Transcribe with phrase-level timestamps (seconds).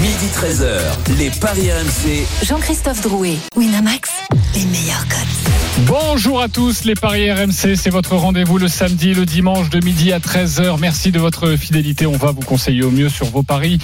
[0.00, 2.26] Midi 13h, les Paris RMC.
[2.44, 4.10] Jean-Christophe Drouet, Winamax,
[4.54, 5.86] les meilleurs codes.
[5.86, 10.12] Bonjour à tous, les Paris RMC, c'est votre rendez-vous le samedi, le dimanche de midi
[10.12, 10.78] à 13h.
[10.78, 13.78] Merci de votre fidélité, on va vous conseiller au mieux sur vos paris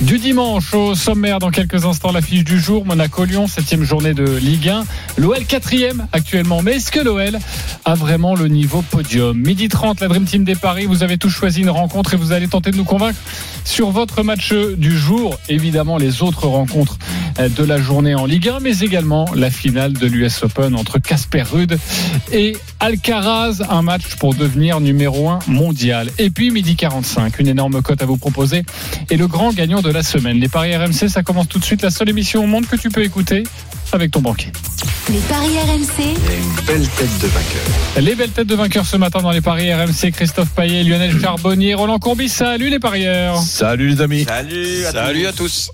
[0.00, 0.74] du dimanche.
[0.74, 4.84] Au sommaire, dans quelques instants, l'affiche du jour, Monaco-Lyon, septième journée de Ligue 1.
[5.18, 7.38] L'OL quatrième actuellement, mais est-ce que l'OL
[7.84, 9.38] a vraiment le niveau podium?
[9.38, 12.32] Midi 30, la Dream Team des Paris, vous avez tous choisi une rencontre et vous
[12.32, 13.18] allez tenter de nous convaincre
[13.64, 15.38] sur votre match du jour.
[15.56, 16.98] Évidemment, les autres rencontres
[17.38, 21.44] de la journée en Ligue 1, mais également la finale de l'US Open entre Casper
[21.50, 21.78] Rude
[22.30, 26.10] et Alcaraz, un match pour devenir numéro 1 mondial.
[26.18, 28.64] Et puis midi 45, une énorme cote à vous proposer
[29.08, 30.38] et le grand gagnant de la semaine.
[30.38, 32.90] Les paris RMC, ça commence tout de suite, la seule émission au monde que tu
[32.90, 33.44] peux écouter
[33.92, 34.52] avec ton banquier.
[35.08, 38.02] Les paris RMC, une belle tête de vainqueur.
[38.02, 41.74] Les belles têtes de vainqueurs ce matin dans les paris RMC, Christophe Payet, Lionel Charbonnier,
[41.74, 42.28] Roland Courbis.
[42.28, 43.38] Salut les parieurs.
[43.40, 44.24] Salut les amis.
[44.24, 45.28] Salut à Salut tous.
[45.28, 45.70] à tous.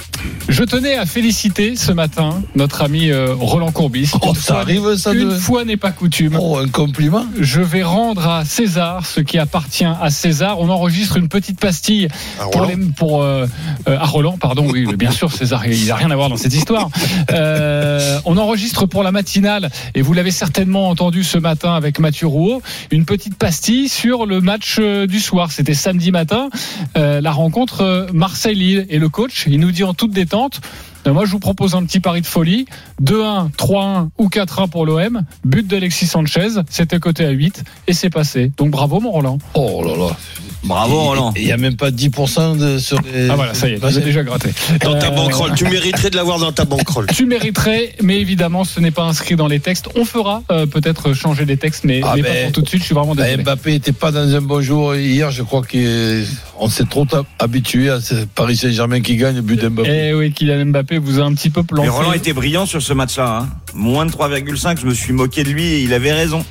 [0.51, 4.11] Je tenais à féliciter ce matin notre ami euh, Roland Courbis.
[4.21, 6.37] Oh, Une ça fois- arrive, ça, Une de- fois n'est pas coutume.
[6.39, 7.25] Oh, un compliment.
[7.41, 10.61] Je vais rendre à César ce qui appartient à César.
[10.61, 12.09] On enregistre une petite pastille
[12.53, 13.47] pour, les- pour euh,
[13.89, 14.67] euh, à Roland, pardon.
[14.71, 16.91] Oui, bien sûr, César, il n'a rien à voir dans cette histoire.
[17.33, 22.27] Euh, on enregistre pour la matinale et vous l'avez certainement entendu ce matin avec Mathieu
[22.27, 25.51] Rouault, une petite pastille sur le match euh, du soir.
[25.53, 26.49] C'était samedi matin,
[26.97, 30.61] euh, la rencontre euh, Marseille-Lille et le coach, il nous dit en toute détente.
[31.07, 32.67] euh, Moi, je vous propose un petit pari de folie.
[33.03, 35.23] 2-1, 3-1 ou 4-1 pour l'OM.
[35.45, 36.49] But d'Alexis Sanchez.
[36.71, 38.53] C'était coté à 8 et c'est passé.
[38.57, 39.39] Donc bravo, mon Roland.
[39.55, 40.17] Oh là là.
[40.65, 41.33] Bravo Roland.
[41.37, 43.29] Il n'y a même pas 10% de, sur les.
[43.29, 44.51] Ah voilà, ça y est, avez déjà gratté.
[44.83, 47.07] Dans ta Euh, banquerolle, tu mériterais de l'avoir dans ta banquerolle.
[47.15, 49.89] Tu mériterais, mais évidemment, ce n'est pas inscrit dans les textes.
[49.97, 52.69] On fera euh, peut-être changer les textes, mais, Ah mais ben, pas pour tout de
[52.69, 52.81] suite.
[52.83, 53.43] Je suis vraiment désolé.
[53.43, 55.31] Mbappé n'était pas dans un bon jour hier.
[55.33, 57.07] Je crois qu'on s'est trop
[57.39, 60.09] habitué à ce Paris Saint-Germain qui gagne le but d'Mbappé.
[60.11, 61.83] Eh oui, Kylian Mbappé vous a un petit peu planté.
[61.83, 63.41] Mais Roland était brillant sur ce match-là.
[63.43, 63.49] hein.
[63.75, 66.45] Moins de 3,5, je me suis moqué de lui et il avait raison.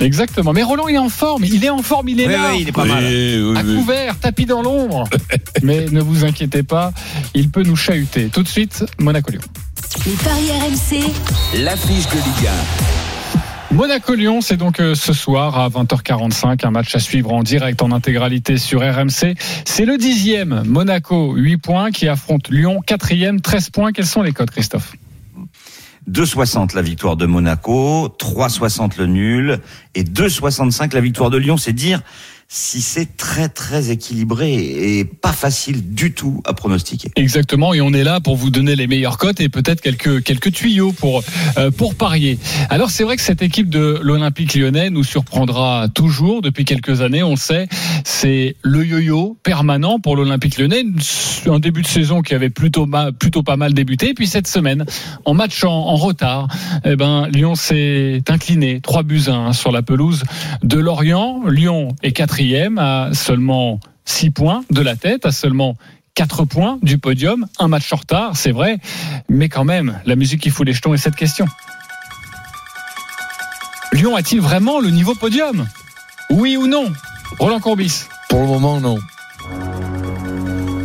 [0.00, 0.52] Exactement.
[0.52, 1.44] Mais Roland, il est en forme.
[1.44, 2.08] Il est en forme.
[2.08, 2.50] Il est Oui, là.
[2.52, 3.04] oui, il est pas Oui, mal.
[3.04, 3.76] oui, à oui.
[3.76, 5.04] couvert, tapis dans l'ombre.
[5.62, 6.92] Mais ne vous inquiétez pas,
[7.34, 8.28] il peut nous chahuter.
[8.32, 9.40] Tout de suite, Monaco-Lyon.
[10.06, 12.48] les paris RMC, L'affiche de Ligue
[13.70, 17.92] Monaco-Lyon, c'est donc euh, ce soir à 20h45, un match à suivre en direct en
[17.92, 19.34] intégralité sur RMC.
[19.66, 23.92] C'est le dixième, Monaco, 8 points, qui affronte Lyon, quatrième, 13 points.
[23.92, 24.92] Quels sont les codes, Christophe?
[26.08, 29.60] 2,60 la victoire de Monaco, 3,60 le nul
[29.94, 31.56] et 2,65 la victoire de Lyon.
[31.56, 32.00] C'est dire
[32.50, 37.10] si c'est très très équilibré et pas facile du tout à pronostiquer.
[37.14, 40.52] Exactement, et on est là pour vous donner les meilleures cotes et peut-être quelques quelques
[40.52, 41.22] tuyaux pour
[41.58, 42.38] euh, pour parier.
[42.70, 47.22] Alors c'est vrai que cette équipe de l'Olympique Lyonnais nous surprendra toujours depuis quelques années,
[47.22, 47.68] on le sait.
[48.04, 50.84] C'est le yo-yo permanent pour l'Olympique Lyonnais,
[51.46, 52.88] un début de saison qui avait plutôt
[53.18, 54.86] plutôt pas mal débuté, et puis cette semaine
[55.26, 56.48] en match en, retard,
[56.86, 60.22] eh ben Lyon s'est incliné 3 buts à 1 sur la pelouse
[60.62, 61.42] de Lorient.
[61.46, 62.37] Lyon est quatrième
[62.78, 65.76] à seulement 6 points de la tête, à seulement
[66.14, 68.78] 4 points du podium, un match en retard, c'est vrai,
[69.28, 71.46] mais quand même, la musique qui fout les jetons est cette question.
[73.92, 75.66] Lyon a-t-il vraiment le niveau podium?
[76.30, 76.92] Oui ou non?
[77.38, 78.98] Roland Courbis, Pour le moment, non.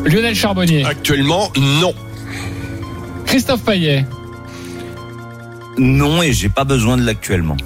[0.05, 1.93] Lionel Charbonnier, Actuellement, non.
[3.25, 4.05] Christophe Payet.
[5.77, 7.57] Non et j'ai pas besoin de l'actuellement.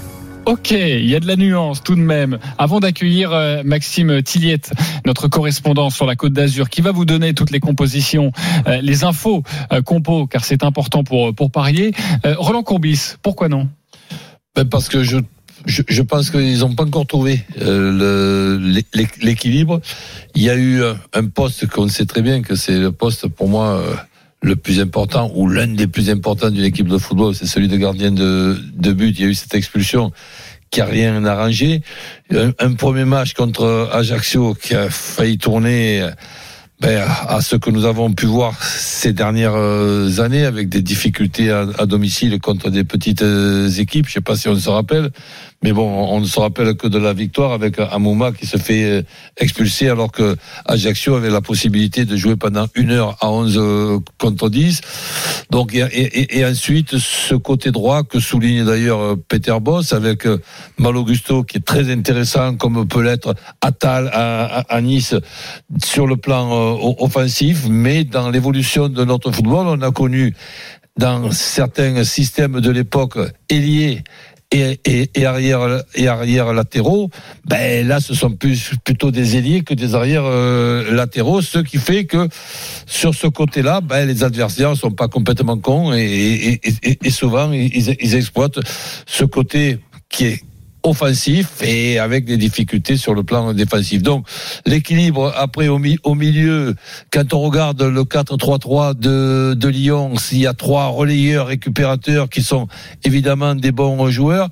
[0.47, 2.39] Ok, il y a de la nuance tout de même.
[2.57, 4.71] Avant d'accueillir euh, Maxime Tilliette,
[5.05, 8.31] notre correspondant sur la Côte d'Azur, qui va vous donner toutes les compositions,
[8.65, 9.43] euh, les infos
[9.73, 11.91] euh, compos, car c'est important pour pour parier.
[12.23, 13.67] Roland Courbis, pourquoi non?
[14.55, 15.17] Ben, parce que je,
[15.65, 17.43] je, pense qu'ils n'ont pas encore trouvé
[19.21, 19.81] l'équilibre.
[20.33, 20.81] Il y a eu
[21.13, 23.83] un- poste qu'on sait très bien que c'est le poste pour moi
[24.41, 27.77] le plus important ou l'un des plus importants d'une équipe de football, c'est celui de
[27.77, 29.17] gardien de, de but.
[29.17, 30.11] Il y a eu cette expulsion
[30.69, 31.81] qui a rien arrangé.
[32.31, 36.07] Un, premier match contre Ajaccio qui a failli tourner
[36.79, 41.49] ben, à ce que nous avons pu voir ces dernières euh, années avec des difficultés
[41.49, 44.07] à, domicile contre des petites euh, équipes.
[44.07, 45.09] Je sais pas si on se rappelle,
[45.63, 48.83] mais bon, on ne se rappelle que de la victoire avec Amouma qui se fait
[48.83, 49.01] euh,
[49.37, 53.99] expulser alors que Ajaccio avait la possibilité de jouer pendant une heure à 11 euh,
[54.19, 54.81] contre 10.
[55.49, 60.27] Donc, et, et- et ensuite, ce côté droit que souligne d'ailleurs euh, Peter Boss avec
[60.77, 65.15] Mal Augusto qui est très intéressant comme peut l'être Attal à, à- à Nice
[65.83, 70.35] sur le plan offensif, mais dans l'évolution de notre football, on a connu
[70.97, 73.17] dans certains systèmes de l'époque
[73.49, 74.03] ailier
[74.51, 77.09] et, et, et arrière et arrière latéraux,
[77.45, 81.77] ben là ce sont plus plutôt des ailiers que des arrières euh, latéraux, ce qui
[81.77, 82.27] fait que
[82.85, 88.15] sur ce côté-là, ben les adversaires sont pas complètement cons et, et, souvent ils, ils
[88.15, 88.59] exploitent
[89.05, 89.79] ce côté
[90.09, 90.43] qui est
[90.89, 94.01] offensif et avec des difficultés sur le plan défensif.
[94.01, 94.27] Donc
[94.65, 96.75] l'équilibre après au, mi- au milieu,
[97.11, 102.43] quand on regarde le 4-3-3 de, de Lyon, s'il y a trois relayeurs récupérateurs qui
[102.43, 102.67] sont
[103.03, 104.49] évidemment des bons joueurs,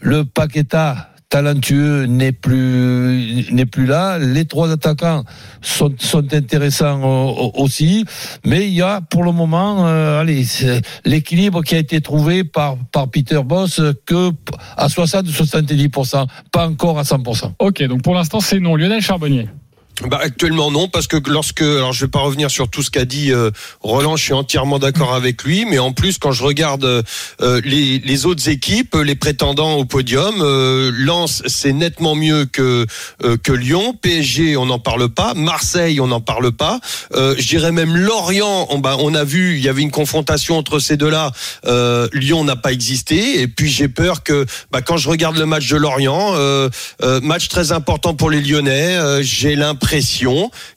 [0.00, 4.18] le Paqueta talentueux n'est plus n'est plus là.
[4.18, 5.24] Les trois attaquants
[5.62, 7.00] sont, sont intéressants
[7.54, 8.04] aussi,
[8.44, 10.44] mais il y a pour le moment, euh, allez,
[11.06, 14.30] l'équilibre qui a été trouvé par par Peter Boss que
[14.76, 17.52] à 60-70%, pas encore à 100%.
[17.60, 18.76] Ok, donc pour l'instant c'est non.
[18.76, 19.48] Lionel Charbonnier.
[20.00, 23.04] Bah, actuellement non, parce que lorsque, alors je vais pas revenir sur tout ce qu'a
[23.04, 23.50] dit euh,
[23.80, 27.98] Roland, je suis entièrement d'accord avec lui, mais en plus quand je regarde euh, les,
[27.98, 32.86] les autres équipes, les prétendants au podium, euh, Lens c'est nettement mieux que
[33.22, 36.80] euh, que Lyon, PSG on n'en parle pas, Marseille on n'en parle pas,
[37.14, 40.56] euh, je dirais même Lorient, on, bah, on a vu il y avait une confrontation
[40.56, 41.32] entre ces deux-là,
[41.66, 45.46] euh, Lyon n'a pas existé, et puis j'ai peur que bah, quand je regarde le
[45.46, 46.34] match de Lorient,
[47.22, 49.81] match très important pour les Lyonnais, j'ai l'impression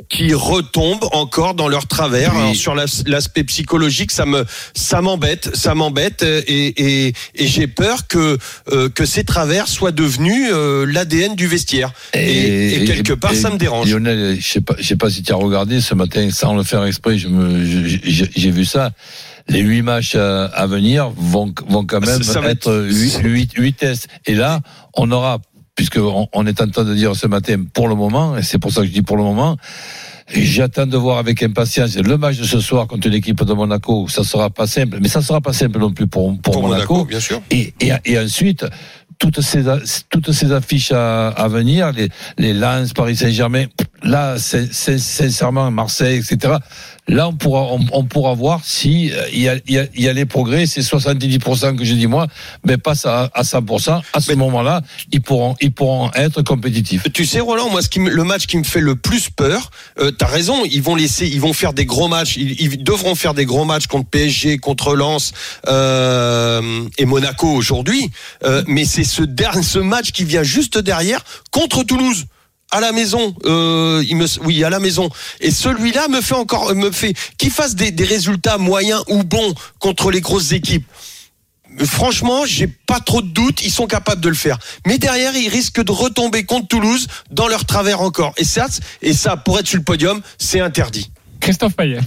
[0.09, 2.33] qu'ils retombent encore dans leur travers.
[2.33, 2.39] Oui.
[2.41, 7.67] Alors, sur l'as- l'aspect psychologique, ça me ça m'embête, ça m'embête, et, et, et j'ai
[7.67, 8.37] peur que
[8.71, 11.91] euh, que ces travers soient devenus euh, l'ADN du vestiaire.
[12.13, 13.89] Et, et quelque part, et ça me dérange.
[13.91, 16.63] Lionel, je sais pas, je sais pas si tu as regardé ce matin, sans le
[16.63, 18.91] faire exprès, je me, j'ai vu ça.
[19.47, 23.17] Les huit matchs à, à venir vont, vont quand même Ça- ça être être- huit,
[23.23, 24.07] huit, huit tests.
[24.25, 24.61] Et là,
[24.95, 25.39] on aura,
[25.75, 28.59] puisque on, on est en train de dire ce matin, pour le moment, et c'est
[28.59, 29.57] pour ça que je dis pour le moment,
[30.33, 34.07] J'attends de voir avec impatience le match de ce soir contre l'équipe de Monaco.
[34.07, 36.93] Ça sera pas simple, mais ça sera pas simple non plus pour, pour, Pour Monaco.
[36.93, 37.41] Monaco, bien sûr.
[37.51, 38.65] Et, et, et ensuite,
[39.19, 39.65] toutes ces,
[40.09, 43.65] toutes ces affiches à, à venir, les, les Lens, Paris Saint-Germain,
[44.05, 46.53] là, sincèrement, Marseille, etc.
[47.07, 50.07] Là, on pourra, on, on pourra voir si euh, il y, a, y, a, y
[50.07, 52.25] a les progrès, c'est 70% que je dis moi,
[52.65, 54.01] mais pas à, à 100%.
[54.13, 54.81] À ce moment-là,
[55.11, 57.03] ils pourront, ils pourront être compétitifs.
[57.13, 59.69] Tu sais, Roland, moi, ce qui me- le match qui me fait le plus peur,
[59.99, 63.13] euh, t'as raison, ils vont laisser, ils vont faire des gros matchs, ils, ils devront
[63.13, 65.31] faire des gros matchs contre PSG, contre Lens
[65.67, 68.09] euh, et Monaco aujourd'hui.
[68.43, 72.25] Euh, mais c'est ce dernier, ce match qui vient juste derrière contre Toulouse.
[72.75, 75.09] À la maison, euh, il me, oui, à la maison.
[75.39, 79.53] Et celui-là me fait encore, me fait qu'il fasse des, des résultats moyens ou bons
[79.79, 80.85] contre les grosses équipes.
[81.85, 84.57] Franchement, j'ai pas trop de doutes, ils sont capables de le faire.
[84.85, 88.33] Mais derrière, ils risquent de retomber contre Toulouse dans leur travers encore.
[88.35, 88.67] Et ça,
[89.01, 91.11] et ça, pour être sur le podium, c'est interdit.
[91.39, 92.01] Christophe Payet.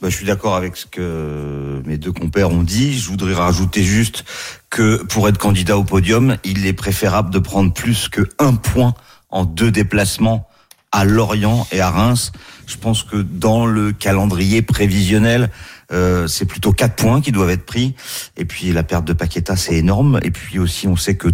[0.00, 2.96] Bah, je suis d'accord avec ce que mes deux compères ont dit.
[2.96, 4.22] Je voudrais rajouter juste
[4.70, 8.94] que pour être candidat au podium, il est préférable de prendre plus que un point
[9.34, 10.48] en deux déplacements
[10.92, 12.30] à Lorient et à Reims.
[12.66, 15.50] Je pense que dans le calendrier prévisionnel,
[15.92, 17.94] euh, c'est plutôt quatre points qui doivent être pris.
[18.36, 20.20] Et puis la perte de Paqueta, c'est énorme.
[20.22, 21.28] Et puis aussi, on sait que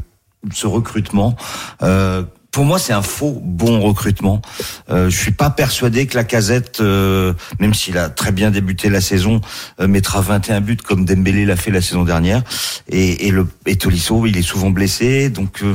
[0.51, 1.37] ce recrutement,
[1.83, 4.43] euh, pour moi, c'est un faux bon recrutement.
[4.91, 8.89] Euh, je suis pas persuadé que la casette, euh, même s'il a très bien débuté
[8.89, 9.41] la saison,
[9.81, 12.43] euh, mettra 21 buts comme Dembélé l'a fait la saison dernière.
[12.89, 15.31] Et, et le et Tolisso, il est souvent blessé.
[15.31, 15.75] Donc, euh,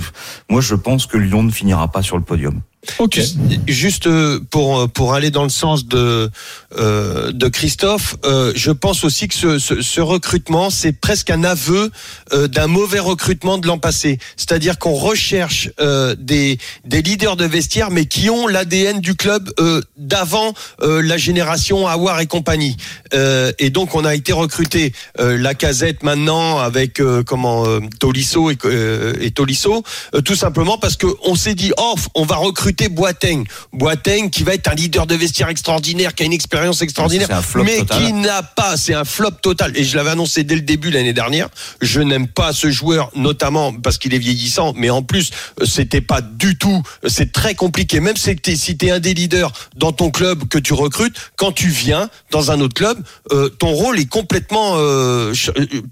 [0.50, 2.62] moi, je pense que Lyon ne finira pas sur le podium.
[3.00, 3.20] Ok.
[3.68, 6.30] Juste, euh, pour pour aller dans le sens de
[6.78, 11.44] euh, de Christophe, euh, je pense aussi que ce, ce, ce recrutement c'est presque un
[11.44, 11.92] aveu
[12.34, 14.20] euh, d'un mauvais recrutement de l'an passé.
[14.38, 19.52] C'est-à-dire qu'on recherche euh, des des leaders de vestiaire, mais qui ont l'ADN du club
[19.60, 22.78] euh, d'avant euh, la génération Awar et compagnie.
[23.14, 27.80] Euh, et donc on a été recruté euh, la casette maintenant avec euh, comment euh,
[28.00, 32.26] Tolisso et, euh, et Tolisso, euh, tout simplement parce que on s'est dit oh on
[32.26, 36.34] va recruter Boateng, Boateng qui va être un leader de vestiaire extraordinaire, qui a une
[36.34, 38.02] expérience extraordinaire, C'est un flop mais total.
[38.02, 39.76] qui n'a pas, c'est un flop total.
[39.76, 41.50] Et je l'avais annoncé dès le début l'année dernière.
[41.82, 46.02] Je n'aime pas ce joueur, notamment parce qu'il est vieillissant, mais en plus euh, c'était
[46.02, 48.00] pas du tout, euh, c'est très compliqué.
[48.00, 51.52] Même si t'es si t'es un des leaders dans ton club que tu recrutes, quand
[51.52, 52.98] tu viens dans un autre club,
[53.32, 55.34] euh, ton rôle est complètement euh,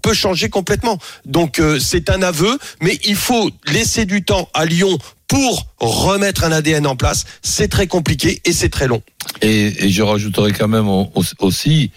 [0.01, 0.97] peut changer complètement.
[1.25, 4.97] Donc euh, c'est un aveu, mais il faut laisser du temps à Lyon
[5.33, 7.25] pour remettre un ADN en place.
[7.41, 9.01] C'est très compliqué et c'est très long.
[9.41, 11.89] Et, je rajouterai quand même au- au- aussi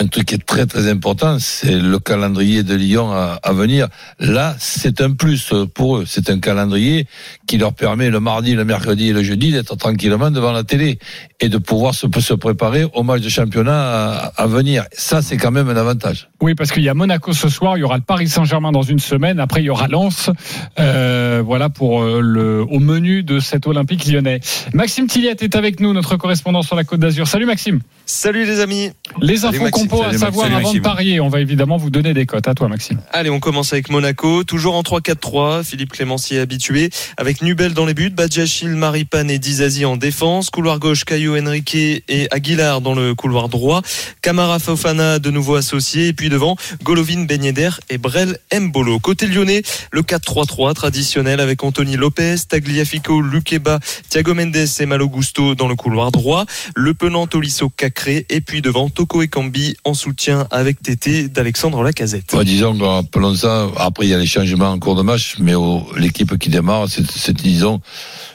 [0.00, 3.88] un truc qui est très très important, c'est le calendrier de Lyon à, à venir.
[4.20, 6.04] Là, c'est un plus pour eux.
[6.06, 7.06] C'est un calendrier
[7.46, 10.98] qui leur permet le mardi, le mercredi et le jeudi d'être tranquillement devant la télé
[11.40, 14.84] et de pouvoir se, se préparer au match de championnat à, à venir.
[14.92, 16.28] Ça, c'est quand même un avantage.
[16.40, 18.82] Oui, parce qu'il y a Monaco ce soir, il y aura le Paris Saint-Germain dans
[18.82, 20.30] une semaine, après il y aura Lens.
[20.78, 24.40] Euh, voilà pour euh, le au menu de cet Olympique lyonnais.
[24.72, 27.26] Maxime Tilliette est avec nous, notre correspondant sur la Côte d'Azur.
[27.26, 27.80] Salut Maxime.
[28.06, 28.90] Salut les amis.
[29.20, 29.58] Les Salut
[29.92, 31.20] infos à savoir avant de parier.
[31.20, 32.48] On va évidemment vous donner des cotes.
[32.48, 33.00] À toi Maxime.
[33.12, 35.64] Allez, on commence avec Monaco, toujours en 3-4-3.
[35.64, 40.78] Philippe Clémencier habitué, avec Nubel dans les buts, Badjachil, Maripane et Dizazi en défense, couloir
[40.78, 43.82] gauche Caillou Henrique et Aguilar dans le couloir droit,
[44.22, 48.98] Camara Fofana de nouveau associé, et puis devant Golovin Ben Yedder et Brel Mbolo.
[48.98, 53.78] Côté lyonnais, le 4-3-3 traditionnel avec Anthony Lopez, Tagliafico, Luqueba,
[54.08, 58.62] Thiago Mendes et Malo Gusto dans le couloir droit, Le Penant Tolisso Cacré, et puis
[58.62, 62.32] devant Toko Ekambi en soutien avec Tété d'Alexandre Lacazette.
[62.34, 65.54] Ouais, disons, appelons ça, après il y a les changements en cours de match, mais
[65.54, 67.80] au- l'équipe qui démarre, c'est, disons,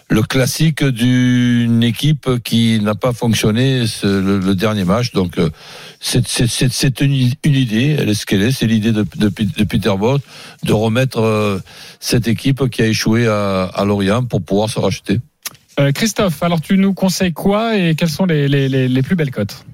[0.09, 5.11] le classique d'une équipe qui n'a pas fonctionné ce- le, le dernier match.
[5.13, 5.49] Donc, euh,
[5.99, 9.93] c'est, une, une idée, elle est ce qu'elle est, c'est l'idée de, de, de Peter
[9.97, 10.19] Bosz
[10.63, 11.59] de remettre euh,
[11.99, 15.19] cette équipe qui a échoué à, à Lorient pour pouvoir se racheter.
[15.79, 19.15] Euh, Christophe, alors tu nous conseilles quoi et quelles sont les, les, les, les plus
[19.15, 19.65] belles cotes?
[19.67, 19.72] Bah,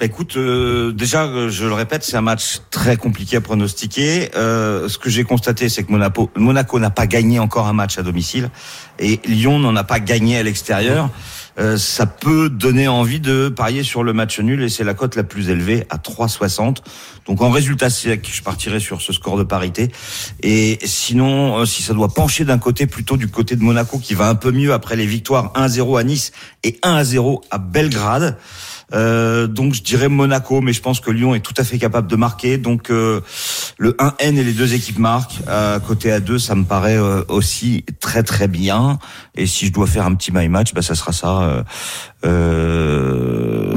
[0.00, 4.30] écoute, euh, déjà, euh, je le répète, c'est un match très compliqué à pronostiquer.
[4.36, 7.98] Euh, ce que j'ai constaté, c'est que Monaco, Monaco n'a pas gagné encore un match
[7.98, 8.50] à domicile
[8.98, 11.10] et Lyon n'en a pas gagné à l'extérieur.
[11.58, 15.16] Euh, ça peut donner envie de parier sur le match nul et c'est la cote
[15.16, 16.78] la plus élevée à 3,60.
[17.26, 19.90] Donc en résultat sec, je partirai sur ce score de parité.
[20.42, 24.14] Et sinon, euh, si ça doit pencher d'un côté, plutôt du côté de Monaco qui
[24.14, 28.38] va un peu mieux après les victoires 1-0 à Nice et 1-0 à Belgrade.
[28.92, 32.08] Euh, donc je dirais Monaco, mais je pense que Lyon est tout à fait capable
[32.08, 32.58] de marquer.
[32.58, 33.20] Donc euh,
[33.78, 35.40] le 1N et les deux équipes marquent.
[35.46, 38.98] À côté à 2, ça me paraît euh, aussi très très bien.
[39.36, 41.42] Et si je dois faire un petit my match, bah, ça sera ça.
[41.42, 41.62] euh,
[42.24, 43.74] euh,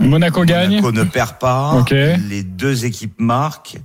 [0.00, 0.80] Monaco gagne.
[0.80, 1.72] Monaco ne perd pas.
[1.74, 1.90] Ok.
[1.90, 3.76] Les deux équipes marquent.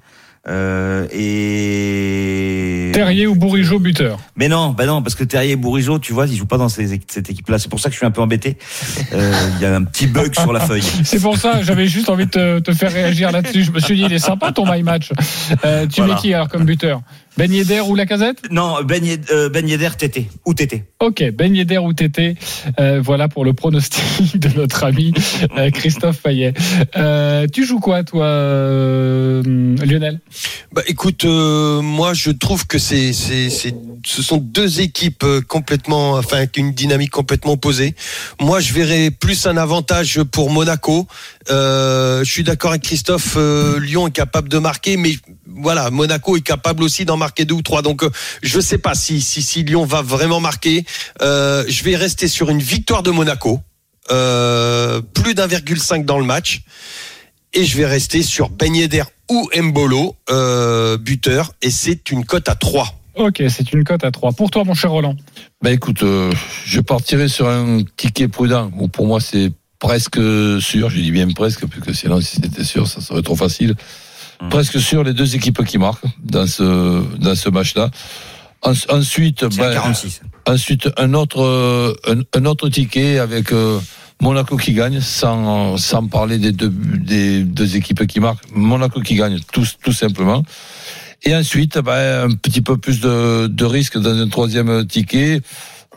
[0.50, 5.98] Euh, et Terrier ou Bourigeau buteur mais non, bah non, parce que Terrier et Bourigeau,
[6.00, 7.58] tu vois, ils jouent pas dans ces- cette équipe-là.
[7.60, 8.58] C'est pour ça que je suis un peu embêté.
[9.14, 10.84] Euh, Il y a un petit bug sur la feuille.
[11.04, 13.64] C'est pour ça, j'avais juste envie de te, te faire réagir là-dessus.
[13.64, 15.12] Je me suis dit, il est sympa ton my match.
[15.66, 16.14] Euh, tu Voilà.
[16.16, 17.02] mets qui alors comme buteur?
[17.38, 18.40] Ben Yedder ou Lacazette?
[18.52, 20.28] Non, Ben, euh, ben Yedder, Tété.
[20.46, 20.86] Ou Tété.
[21.00, 22.36] Ok, Ben Yedder ou Tété.
[22.80, 25.14] Euh, voilà pour le pronostic de notre ami
[25.56, 26.54] euh, Christophe Payet.
[26.96, 29.44] Euh, tu joues quoi, toi, euh,
[29.86, 30.20] Lionel?
[30.72, 33.76] Bah, écoute, euh, moi je trouve que c'est, c'est, c'est,
[34.06, 37.94] ce sont deux équipes complètement, enfin, avec une dynamique complètement opposée.
[38.42, 41.08] Moi, je verrais plus un avantage pour Monaco.
[41.52, 43.36] Euh, je suis d'accord avec Christophe.
[43.38, 45.12] euh, Lyon est capable de marquer, mais
[45.46, 47.82] voilà, Monaco est capable aussi d'en marquer deux ou trois.
[47.82, 48.10] Donc, euh,
[48.42, 50.86] je sais pas si, si, si Lyon va vraiment marquer.
[51.22, 53.62] Euh, je vais rester sur une victoire de Monaco.
[54.10, 56.62] Euh, plus d'1,5 dans le match
[57.54, 62.48] et je vais rester sur Ben Yedder ou Mbolo, euh, buteur, et c'est une cote
[62.48, 62.88] à 3.
[63.16, 64.34] Ok, c'est une cote à 3.
[64.34, 65.16] Pour toi, mon cher Roland
[65.62, 66.32] Ben écoute, euh,
[66.66, 68.70] je partirai sur un ticket prudent.
[68.74, 70.20] Bon, pour moi, c'est presque
[70.62, 70.90] sûr.
[70.90, 73.76] Je dis bien presque, puisque sinon, si c'était sûr, ça serait trop facile.
[74.42, 74.50] Hmm.
[74.50, 77.90] Presque sûr les deux équipes qui marquent dans ce dans ce match-là.
[78.62, 80.22] En- ensuite, ben, 46.
[80.48, 83.80] ensuite un autre euh, un, un autre ticket avec euh,
[84.22, 88.44] Monaco qui gagne, sans sans parler des deux des deux équipes qui marquent.
[88.54, 90.44] Monaco qui gagne, tout tout simplement.
[91.24, 95.42] Et ensuite, ben, un petit peu plus de, de risque dans un troisième ticket.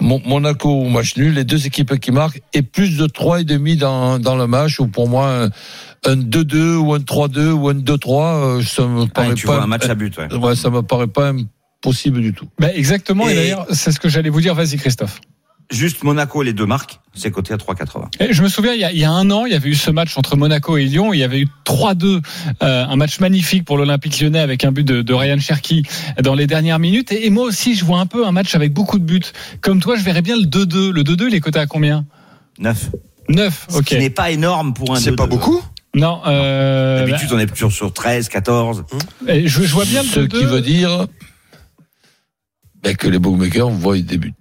[0.00, 4.18] Mon- Monaco ou match nul, les deux équipes qui marquent, et plus de 3,5 dans,
[4.18, 5.50] dans le match, ou pour moi,
[6.06, 9.46] un, un 2-2 ou un 3-2 ou un 2-3, euh, ça me Ah, paraît tu
[9.46, 10.34] pas, vois un match à but, ouais.
[10.34, 12.46] ouais, ça me paraît pas impossible du tout.
[12.58, 14.54] ben Exactement, et, Et- d'ailleurs, c'est ce que j'allais vous dire.
[14.54, 15.20] Vas-y, Christophe.
[15.70, 18.08] Juste Monaco, les deux marques, c'est coté à 3,80.
[18.18, 19.68] Et je me souviens, il y, a, il y a un an, il y avait
[19.68, 21.12] eu ce match entre Monaco et Lyon.
[21.14, 22.20] Il y avait eu 3-2,
[22.64, 25.84] euh, un match magnifique pour l'Olympique lyonnais avec un but de, de Ryan Cherki
[26.24, 27.12] dans les dernières minutes.
[27.12, 29.20] Et, et moi aussi, je vois un peu un match avec beaucoup de buts.
[29.60, 30.90] Comme toi, je verrais bien le 2-2.
[30.90, 32.04] Le 2-2, il est coté à combien?
[32.58, 32.90] 9.
[33.28, 33.84] 9, Ce ok.
[33.84, 35.14] qui n'est pas énorme pour un C'est 2-2.
[35.14, 35.62] pas beaucoup?
[35.94, 38.84] Non, euh, D'habitude, on est plutôt sur 13, 14.
[39.26, 40.28] eh, je, je vois bien Ce 2-2.
[40.28, 41.06] qui veut dire
[42.82, 44.32] ben, que les bookmakers voient des buts.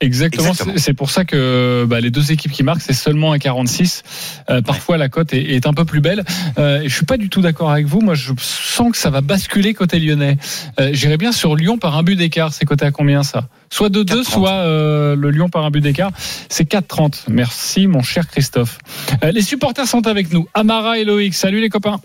[0.00, 0.54] Exactement.
[0.54, 4.02] C'est c'est pour ça que bah, les deux équipes qui marquent, c'est seulement un 46.
[4.48, 6.24] Euh, parfois, la cote est, est un peu plus belle.
[6.58, 8.00] Euh, je suis pas du tout d'accord avec vous.
[8.00, 10.38] Moi, je sens que ça va basculer côté lyonnais.
[10.80, 12.54] Euh, J'irais bien sur Lyon par un but d'écart.
[12.54, 13.48] C'est coté à combien ça?
[13.68, 14.24] Soit 2-2, 4,30.
[14.24, 16.12] soit euh, le Lyon par un but d'écart.
[16.48, 17.24] C'est 4-30.
[17.28, 18.78] Merci, mon cher Christophe.
[19.22, 20.48] Euh, les supporters sont avec nous.
[20.54, 21.34] Amara et Loïc.
[21.34, 22.00] Salut les copains.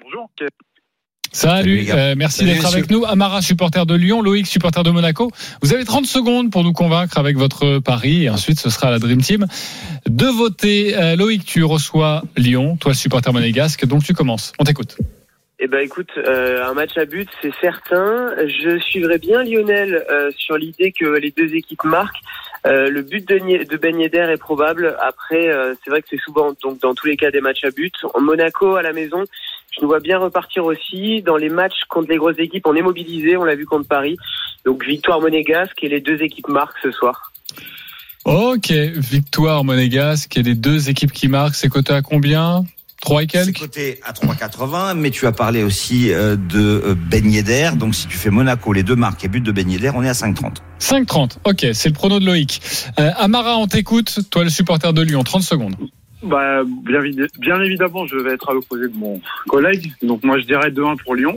[0.00, 0.30] Bonjour.
[1.34, 3.06] Salut, euh, merci d'être avec nous.
[3.06, 5.30] Amara, supporter de Lyon, Loïc, supporter de Monaco.
[5.62, 8.90] Vous avez 30 secondes pour nous convaincre avec votre pari et ensuite ce sera à
[8.90, 9.46] la Dream Team
[10.06, 10.94] de voter.
[10.94, 14.52] Euh, Loïc, tu reçois Lyon, toi supporter monégasque, donc tu commences.
[14.58, 14.98] On t'écoute.
[15.64, 18.34] Eh ben écoute, euh, un match à but, c'est certain.
[18.36, 22.20] Je suivrai bien Lionel euh, sur l'idée que les deux équipes marquent.
[22.66, 24.96] Euh, le but de, de Ben Yedder est probable.
[25.00, 27.70] Après, euh, c'est vrai que c'est souvent, donc dans tous les cas, des matchs à
[27.70, 27.94] but.
[28.14, 29.24] En Monaco à la maison,
[29.82, 31.22] nous vois bien repartir aussi.
[31.22, 33.36] Dans les matchs contre les grosses équipes, on est mobilisé.
[33.36, 34.16] On l'a vu contre Paris.
[34.64, 37.32] Donc victoire monégasque et les deux équipes marquent ce soir.
[38.24, 42.64] Ok, victoire monégasque et les deux équipes qui marquent, c'est coté à combien?
[43.00, 46.94] 3 et C'est quelques coté à 3,80, mais tu as parlé aussi euh, de euh,
[46.94, 47.70] Ben Yedder.
[47.76, 50.08] Donc si tu fais Monaco, les deux marques et but de Ben Yedder, on est
[50.08, 50.58] à 5,30.
[50.80, 51.38] 5,30.
[51.44, 52.62] Ok, c'est le prono de Loïc.
[53.00, 54.20] Euh, Amara, on t'écoute.
[54.30, 55.74] Toi, le supporter de Lyon, 30 secondes.
[56.22, 59.92] Bah, bien, vid- bien évidemment, je vais être à l'opposé de mon collègue.
[60.02, 61.36] Donc moi, je dirais 2-1 pour Lyon.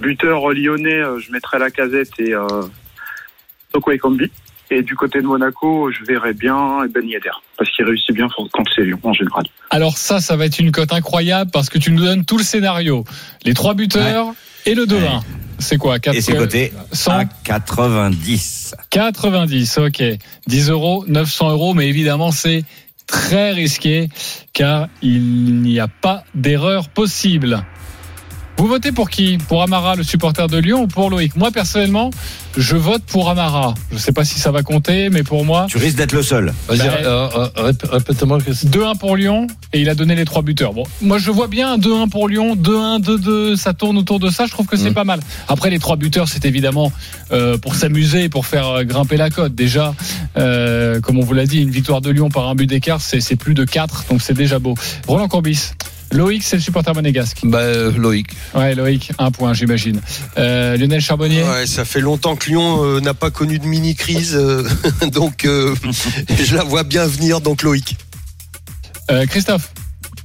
[0.00, 2.46] Buteur lyonnais, euh, je mettrais la casette et euh,
[3.72, 4.30] Toko Ekambi.
[4.70, 7.30] Et du côté de Monaco, je verrais bien Ben Yedder.
[7.58, 9.44] Parce qu'il réussit bien quand c'est Lyon, en général.
[9.70, 12.42] Alors ça, ça va être une cote incroyable parce que tu nous donnes tout le
[12.44, 13.04] scénario.
[13.44, 14.32] Les trois buteurs
[14.66, 14.94] et le 2-1.
[14.94, 15.08] Ouais.
[15.60, 16.00] C'est quoi?
[16.00, 18.74] 4, Et c'est coté 100 à 90.
[18.90, 20.02] 90, ok.
[20.48, 22.64] 10 euros, 900 euros, mais évidemment c'est
[23.06, 24.08] très risqué
[24.52, 27.64] car il n'y a pas d'erreur possible.
[28.56, 32.10] Vous votez pour qui Pour Amara, le supporter de Lyon, ou pour Loïc Moi personnellement,
[32.56, 33.74] je vote pour Amara.
[33.90, 36.22] Je ne sais pas si ça va compter, mais pour moi, Tu risques d'être le
[36.22, 36.54] seul.
[36.68, 38.68] Vas-y, Bah, euh, euh, rép- répète-moi que c'est.
[38.70, 40.72] 2-1 pour Lyon et il a donné les trois buteurs.
[40.72, 44.30] Bon, moi je vois bien un 2-1 pour Lyon, 2-1, 2-2, ça tourne autour de
[44.30, 44.46] ça.
[44.46, 44.94] Je trouve que c'est Mm.
[44.94, 45.20] pas mal.
[45.48, 46.92] Après les trois buteurs, c'est évidemment
[47.32, 49.54] euh, pour s'amuser, pour faire euh, grimper la cote.
[49.54, 49.94] Déjà,
[50.38, 53.20] euh, comme on vous l'a dit, une victoire de Lyon par un but d'écart, c'est
[53.20, 54.74] c'est plus de 4, donc c'est déjà beau.
[55.08, 55.72] Roland Courbis.
[56.14, 57.40] Loïc, c'est le supporter monégasque.
[57.42, 58.28] Bah, euh, Loïc.
[58.54, 60.00] Ouais, Loïc, un point, j'imagine.
[60.38, 61.42] Euh, Lionel Charbonnier?
[61.42, 64.38] Ouais, ça fait longtemps que Lyon euh, n'a pas connu de mini crise,
[65.12, 65.74] donc euh,
[66.44, 67.40] je la vois bien venir.
[67.40, 67.96] Donc Loïc.
[69.10, 69.72] Euh, Christophe?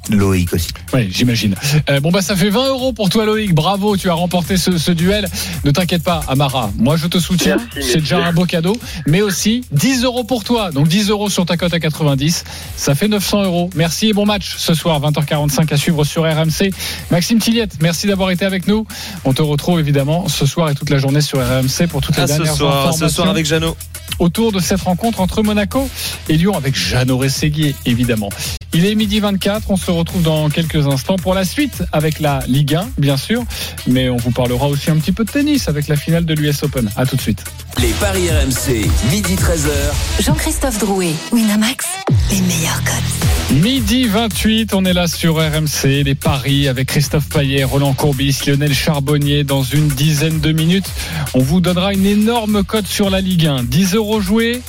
[0.10, 0.70] Loïc aussi.
[0.94, 1.56] Oui, j'imagine.
[1.90, 3.54] Euh, bon, bah, ça fait 20 euros pour toi, Loïc.
[3.54, 5.28] Bravo, tu as remporté ce, ce duel.
[5.66, 6.72] Ne t'inquiète pas, Amara.
[6.78, 7.58] Moi, je te soutiens.
[7.80, 8.76] C'est déjà un beau cadeau.
[9.08, 10.72] Mais aussi 10 euros pour toi.
[10.72, 12.44] Donc, 10 euros sur ta cote à 90.
[12.76, 13.70] Ça fait 900 euros.
[13.76, 16.72] Merci et bon match ce soir, 20h45 à suivre sur RMC.
[17.12, 18.86] Maxime Tilliette, merci d'avoir été avec nous.
[19.26, 22.24] On te retrouve évidemment ce soir et toute la journée sur RMC pour toutes les
[22.24, 23.76] À ce dernières soir, informations ce soir avec Jeannot.
[24.20, 25.90] autour de cette rencontre entre Monaco
[26.30, 28.30] et Lyon avec Jeannot Rességuier, évidemment.
[28.72, 32.42] Il est midi 24, on se retrouve dans quelques instants pour la suite avec la
[32.48, 33.44] Ligue 1, bien sûr,
[33.88, 36.62] mais on vous parlera aussi un petit peu de tennis avec la finale de l'US
[36.62, 36.88] Open.
[36.96, 37.44] À tout de suite.
[37.82, 40.22] Les paris RMC, midi 13h.
[40.24, 41.88] Jean-Christophe Drouet, Winamax,
[42.30, 43.58] les meilleurs cotes.
[43.60, 48.76] Midi 28, on est là sur RMC, les paris avec Christophe Payet, Roland Courbis, Lionel
[48.76, 49.44] Charbonnier.
[49.44, 50.92] Dans une dizaine de minutes,
[51.34, 53.64] on vous donnera une énorme cote sur la Ligue 1.
[53.64, 54.62] 10 euros joués,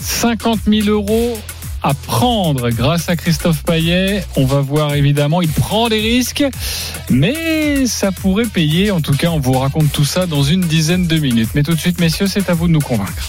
[0.00, 1.38] 50 000 euros
[1.86, 4.24] à prendre grâce à Christophe Payet.
[4.34, 6.44] On va voir évidemment, il prend des risques,
[7.10, 8.90] mais ça pourrait payer.
[8.90, 11.50] En tout cas, on vous raconte tout ça dans une dizaine de minutes.
[11.54, 13.28] Mais tout de suite, messieurs, c'est à vous de nous convaincre.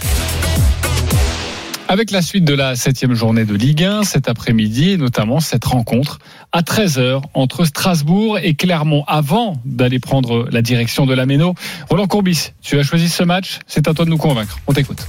[1.87, 5.65] Avec la suite de la septième journée de Ligue 1 cet après-midi, et notamment cette
[5.65, 6.17] rencontre
[6.51, 11.53] à 13h entre Strasbourg et Clermont, avant d'aller prendre la direction de la Méno.
[11.91, 14.57] Roland Courbis, tu as choisi ce match, c'est à toi de nous convaincre.
[14.65, 15.05] On t'écoute.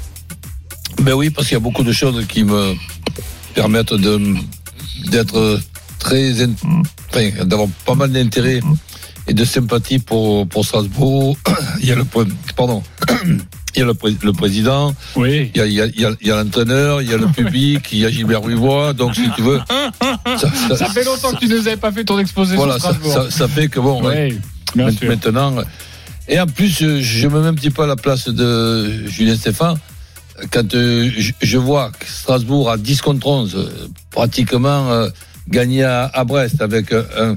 [1.00, 2.74] Ben oui, parce qu'il y a beaucoup de choses qui me
[3.62, 4.14] permettent de
[5.10, 5.60] d'être
[5.98, 6.32] très,
[7.10, 8.60] enfin, d'avoir pas mal d'intérêt
[9.26, 11.36] et de sympathie pour pour Strasbourg.
[11.82, 12.04] Il y a le
[12.56, 12.82] pardon,
[13.74, 15.50] il y a le, pré- le président, Oui.
[15.54, 15.86] il y a
[16.20, 18.92] il l'entraîneur, il y a le public, il y a Gilbert Ruivois.
[18.92, 19.60] Donc si tu veux,
[20.24, 22.82] ça, ça- Ça fait longtemps que tu nous avais pas fait ton exposé voilà, sur
[22.82, 23.32] ça, Strasbourg.
[23.32, 24.02] ça, fait que bon.
[24.08, 24.38] oui,
[24.98, 25.08] sûr.
[25.08, 25.54] maintenant.
[26.28, 29.36] Et en plus, je, je me mets un petit peu à la place de Julien
[29.36, 29.76] Stéphane.
[30.50, 33.68] Quand euh, je, vois que Strasbourg a 10 contre 11, euh,
[34.10, 35.08] pratiquement euh,
[35.48, 37.34] gagné à, à Brest avec euh,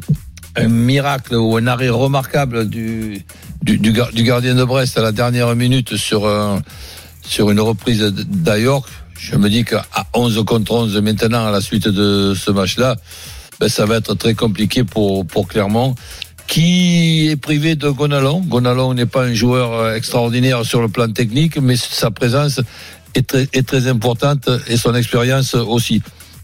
[0.55, 3.23] un, miracle ou un arrêt remarquable du,
[3.63, 6.29] du, du, gar- du gardien de Brest à la dernière minute sur,
[7.23, 8.87] sur une reprise d'Ayork.
[9.17, 12.95] Je me dis qu'à 11 contre 11 maintenant, à la suite de ce match-là,
[13.59, 15.95] ben, ça va être très compliqué pour, pour Clermont
[16.51, 18.41] qui est privé de Gonalon.
[18.41, 22.59] Gonalon n'est pas un joueur euh, extraordinaire sur le plan technique, mais sa présence
[23.15, 26.01] est très, importante et son expérience aussi.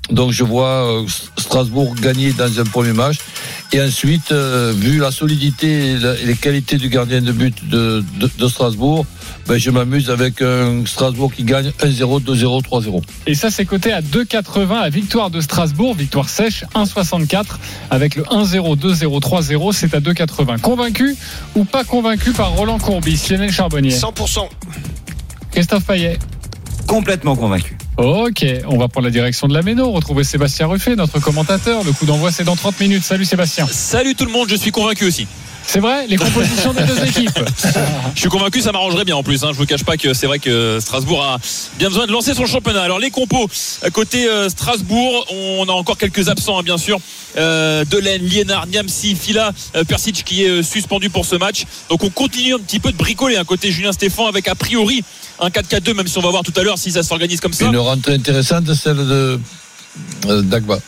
[0.10, 1.06] Donc je vois euh,
[1.38, 3.17] Strasbourg gagner dans un premier match.
[3.74, 9.06] Et ensuite, euh, vu la solidité et, les qualités du gardien de but de Strasbourg,
[9.47, 13.01] ben, je m'amuse avec un Strasbourg qui gagne 1-0, 2-0, 3-0.
[13.27, 14.81] Et ça, c'est coté à 2,80.
[14.81, 17.45] La victoire de Strasbourg, victoire sèche, 1,64.
[17.89, 20.60] Avec le 1-0, 2-0, 3-0, c'est à 2,80.
[20.60, 21.15] Convaincu
[21.55, 24.47] ou pas convaincu par Roland Courbis, Lionel Charbonnier 100%.
[25.51, 26.19] Christophe Payet
[26.88, 27.77] Complètement convaincu.
[27.97, 31.83] Ok, on va prendre la direction de la Méno, retrouver Sébastien Ruffet, notre commentateur.
[31.83, 33.03] Le coup d'envoi, c'est dans 30 minutes.
[33.03, 33.67] Salut Sébastien.
[33.69, 35.27] Salut tout le monde, je suis convaincu aussi.
[35.67, 37.39] C'est vrai, les compositions des deux équipes.
[38.15, 39.43] Je suis convaincu, ça m'arrangerait bien en plus.
[39.43, 39.49] Hein.
[39.51, 41.39] Je vous cache pas que c'est vrai que Strasbourg a
[41.77, 42.82] bien besoin de lancer son championnat.
[42.82, 43.49] Alors les compos
[43.82, 46.99] à côté euh, Strasbourg, on a encore quelques absents hein, bien sûr.
[47.38, 51.65] Euh, Delaine, Liénard, Niamsi, Fila, euh, Persic qui est euh, suspendu pour ce match.
[51.89, 55.03] Donc on continue un petit peu de bricoler un côté Julien Stéphan avec a priori
[55.39, 57.65] un 4-4-2, même si on va voir tout à l'heure si ça s'organise comme ça.
[57.65, 59.39] Une rentrée intéressante, celle de
[60.27, 60.80] euh, Dagba.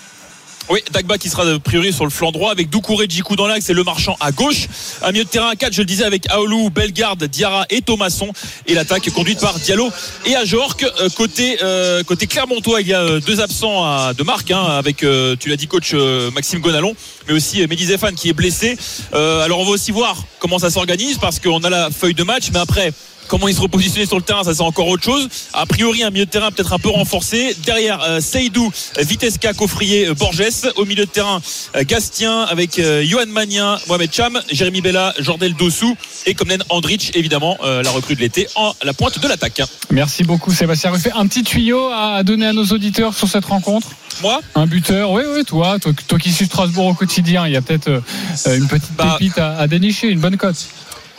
[0.71, 3.71] Oui, Dagba qui sera a priori sur le flanc droit avec Doucouré, Djikou dans l'axe
[3.71, 4.67] et Le Marchand à gauche.
[5.01, 8.31] Un milieu de terrain à 4, je le disais, avec Aoulou, Bellegarde, Diarra et Thomasson.
[8.67, 9.89] Et l'attaque conduite par Diallo
[10.27, 10.83] et Ajorc.
[10.83, 14.97] Euh, côté, euh, côté Clermontois, il y a euh, deux absents de marque, hein, avec,
[14.97, 15.95] tu l'as dit, coach
[16.35, 16.93] Maxime Gonalon,
[17.27, 18.77] mais aussi Mehdi qui est blessé.
[19.11, 22.49] Alors on va aussi voir comment ça s'organise parce qu'on a la feuille de match,
[22.53, 22.93] mais après.
[23.29, 25.29] Comment il se repositionner sur le terrain, ça c'est encore autre chose.
[25.53, 27.55] A priori, un milieu de terrain peut-être un peu renforcé.
[27.63, 30.39] Derrière, euh, Seydou, Vitesca, Coffrier, euh, Borges.
[30.77, 31.39] Au milieu de terrain,
[31.75, 37.57] euh, Gastien avec Johan Magnin, Mohamed Cham, Jérémy Bella, Jordel Dossou et Komnen Andrich, évidemment,
[37.61, 39.61] la recrue de l'été, en la pointe de l'attaque.
[39.91, 41.11] Merci beaucoup Sébastien Ruffet.
[41.15, 43.89] Un petit tuyau à donner à nos auditeurs sur cette rencontre?
[44.23, 44.41] Moi?
[44.55, 47.61] Un buteur, oui, oui, toi, toi, toi qui suis Strasbourg au quotidien, il y a
[47.61, 48.01] peut-être
[48.47, 49.17] une petite Bah.
[49.19, 50.67] pépite à, à dénicher, une bonne cote.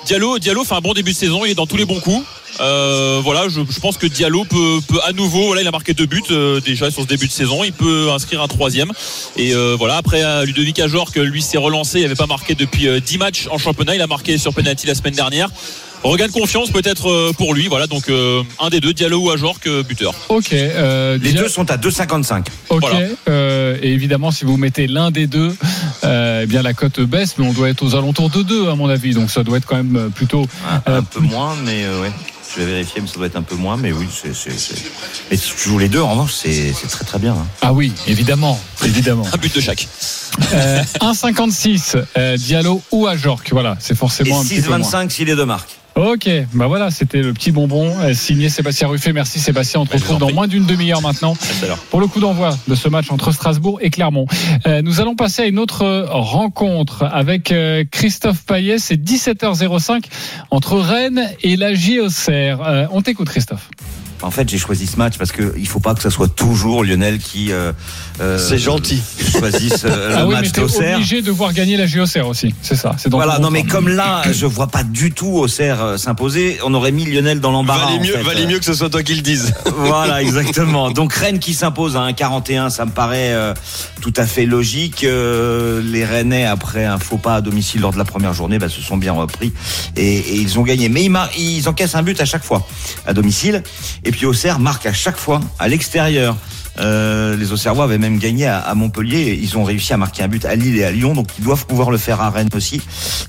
[0.07, 2.25] Diallo, Diallo fait un bon début de saison, il est dans tous les bons coups.
[2.59, 6.23] Euh, voilà, je, pense que Diallo peut, à nouveau, voilà, il a marqué deux buts
[6.31, 8.91] euh, déjà sur ce début de saison, il peut inscrire un troisième.
[9.37, 12.89] Et euh, voilà, après Ludovic Ajor, que lui s'est relancé, il n'avait pas marqué depuis
[12.89, 15.49] euh, 10 matchs en championnat, il a marqué sur penalty la semaine dernière.
[16.03, 19.31] Regain de confiance peut-être euh, pour lui, voilà, donc euh, un des deux, Diallo ou
[19.31, 20.15] Ajor, que buteur.
[20.31, 20.53] Ok.
[20.55, 22.47] euh, Les deux sont à 2,55.
[22.71, 22.81] Ok.
[22.81, 23.07] Voilà.
[23.29, 25.55] euh, et évidemment, si vous mettez l'un des deux,
[26.05, 28.75] euh, eh bien la cote baisse, mais on doit être aux alentours de 2 à
[28.77, 29.13] mon avis.
[29.13, 30.47] Donc ça doit être quand même euh, plutôt.
[30.87, 32.11] Un, Euh, un peu moins, mais euh, ouais.
[32.57, 33.77] Je vais vérifier, mais ça doit être un peu moins.
[33.77, 34.31] Mais oui, c'est.
[35.31, 37.33] Mais si tu joues les deux, en revanche, c'est très très bien.
[37.35, 37.47] hein.
[37.61, 39.25] Ah oui, évidemment, évidemment.
[39.33, 39.87] Un but de chaque.
[40.55, 43.51] Euh, 1,56 euh, Diallo ou Ajorc.
[43.53, 44.79] Voilà, c'est Et forcément un petit peu moins.
[44.81, 45.77] 6,25 si les deux marques.
[45.97, 49.13] Ok, bah voilà, c'était le petit bonbon euh, signé Sébastien Ruffet.
[49.13, 49.81] Merci Sébastien.
[49.81, 51.37] On te retrouve dans moins d'une demi-heure maintenant
[51.91, 54.27] pour le coup d'envoi de ce match entre Strasbourg et Clermont.
[54.67, 58.79] Euh, nous allons passer à une autre euh, rencontre avec euh, Christophe Payet.
[58.79, 60.05] C'est 17h05
[60.51, 61.71] entre Rennes et la
[62.03, 62.63] Auxerre.
[62.63, 63.69] Euh, on t'écoute Christophe.
[64.23, 66.85] En fait, j'ai choisi ce match parce que il faut pas que ce soit toujours
[66.85, 67.53] Lionel qui.
[67.53, 67.73] euh,
[68.21, 69.01] euh, C'est gentil.
[69.33, 70.97] Choisisse euh, le ah oui, mais match d'Auxerre.
[70.97, 72.55] obligé de voir gagner la Auxerre aussi.
[72.63, 72.95] C'est ça.
[72.99, 76.59] C'est Voilà, non mais comme là, je vois pas du tout Auxerre euh, s'imposer.
[76.65, 77.87] On aurait mis Lionel dans l'embarras.
[77.87, 78.23] Valait en mieux, fait.
[78.23, 79.55] valait mieux que ce soit toi qui le dise.
[79.77, 80.91] Voilà, exactement.
[80.91, 83.55] Donc Rennes qui s'impose à 1,41, ça me paraît euh,
[84.03, 85.05] tout à fait logique.
[85.05, 88.69] Euh, les Rennais, après un faux pas à domicile lors de la première journée, bah,
[88.69, 89.53] se sont bien repris
[89.97, 90.89] et, et ils ont gagné.
[90.89, 92.67] Mais ils, ils encaissent un but à chaque fois
[93.07, 93.63] à domicile.
[94.05, 96.37] Et puis Auxerre marque à chaque fois à l'extérieur.
[96.79, 99.39] Euh, les Auxerrois avaient même gagné à, à Montpellier.
[99.41, 101.67] Ils ont réussi à marquer un but à Lille et à Lyon, donc ils doivent
[101.67, 102.81] pouvoir le faire à Rennes aussi.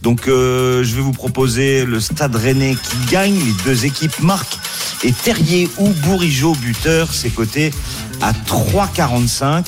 [0.01, 3.35] Donc euh, je vais vous proposer le Stade Rennais qui gagne.
[3.35, 4.57] Les deux équipes marquent.
[5.03, 7.71] Et Terrier ou Bourigeau buteur, c'est coté
[8.21, 9.65] à 3,45.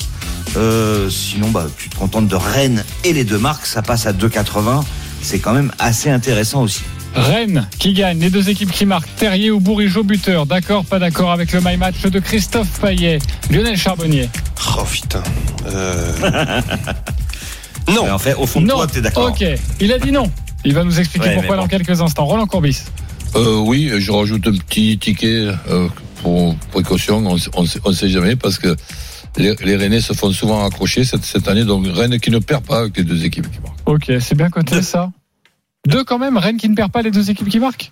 [0.56, 4.14] Euh, sinon, bah, tu te contentes de Rennes et les deux marques, ça passe à
[4.14, 4.84] 2,80.
[5.22, 6.84] C'est quand même assez intéressant aussi.
[7.16, 10.46] Rennes qui gagne, les deux équipes qui marquent, Terrier ou Bourigeau buteur.
[10.46, 13.20] D'accord, pas d'accord avec le my match de Christophe Payet,
[13.52, 14.30] Lionel Charbonnier.
[14.78, 15.22] Oh putain.
[15.68, 16.12] Euh...
[17.90, 18.06] non.
[18.06, 19.30] Mais en fait, au fond de Non, toi, t'es d'accord.
[19.30, 19.46] ok,
[19.80, 20.32] il a dit non.
[20.66, 22.26] Il va nous expliquer Ouais, pourquoi dans quelques instants.
[22.26, 22.84] Roland Courbis.
[23.36, 25.88] Euh, oui, je rajoute un petit ticket euh,
[26.22, 28.76] pour précaution, on sait- on sait, on sait jamais, parce que
[29.38, 32.64] les, les Rennais se font souvent accrocher cette, cette année, donc Rennes qui ne perd
[32.64, 33.74] pas avec les deux équipes qui marquent.
[33.88, 35.10] Ok, c'est bien coté ça.
[35.88, 37.92] Deux quand même, Rennes qui ne perd pas les deux équipes qui marquent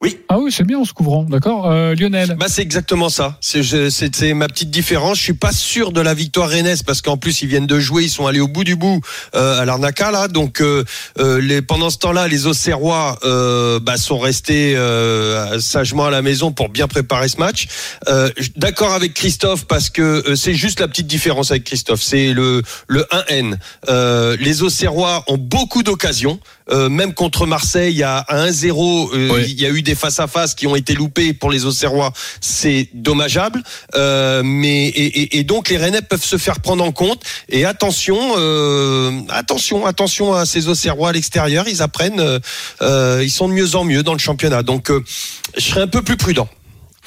[0.00, 0.18] Oui.
[0.28, 1.68] Ah oui, c'est bien en se couvrant, d'accord.
[1.68, 2.36] Euh, Lionel.
[2.38, 3.38] Bah c'est exactement ça.
[3.40, 5.18] C'est ma petite différence.
[5.18, 8.04] Je suis pas sûr de la victoire rennaise parce qu'en plus ils viennent de jouer,
[8.04, 9.00] ils sont allés au bout du bout
[9.34, 10.28] euh, à l'Arnaca là.
[10.28, 10.84] Donc euh,
[11.18, 16.22] euh, les, pendant ce temps-là, les Auxerrois euh, bah, sont restés euh, sagement à la
[16.22, 17.66] maison pour bien préparer ce match.
[18.08, 22.02] Euh, D'accord avec Christophe parce que euh, c'est juste la petite différence avec Christophe.
[22.02, 23.56] C'est le le 1N.
[23.88, 26.38] Euh, les Auxerrois ont beaucoup d'occasions.
[26.70, 29.44] Euh, même contre Marseille à, à 1-0, euh, Oui.
[29.48, 32.12] il y a eu des face à face qui ont été loupés pour les Auxerrois.
[32.40, 33.62] C'est dommageable,
[33.94, 37.22] euh, mais et, et- et donc les Rennais peuvent se faire prendre en compte.
[37.48, 41.66] Et attention, euh, attention, attention à ces Auxerrois à l'extérieur.
[41.68, 42.38] Ils apprennent, euh,
[42.82, 44.62] euh, ils sont de mieux en mieux dans le championnat.
[44.62, 45.02] Donc euh,
[45.56, 46.48] je serais un peu plus prudent.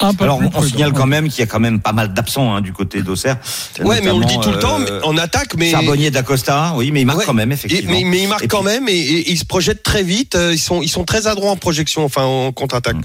[0.00, 0.66] Un peu Alors plus on prudent.
[0.68, 3.36] signale quand même qu'il y a quand même pas mal d'absents hein, du côté d'Auxerre.
[3.82, 6.72] Ouais, mais on le dit tout le temps, euh, mais en attaque, mais Charbonnier d'Acosta,
[6.76, 7.24] oui, mais il marque Ouais.
[7.26, 7.98] quand même Et- effectivement.
[8.04, 10.34] mais, marquent Et quand puis- même et, et- et ils se projettent très vite.
[10.36, 12.96] euh, Ils sont, ils sont très adroits en projection, enfin en contre-attaque.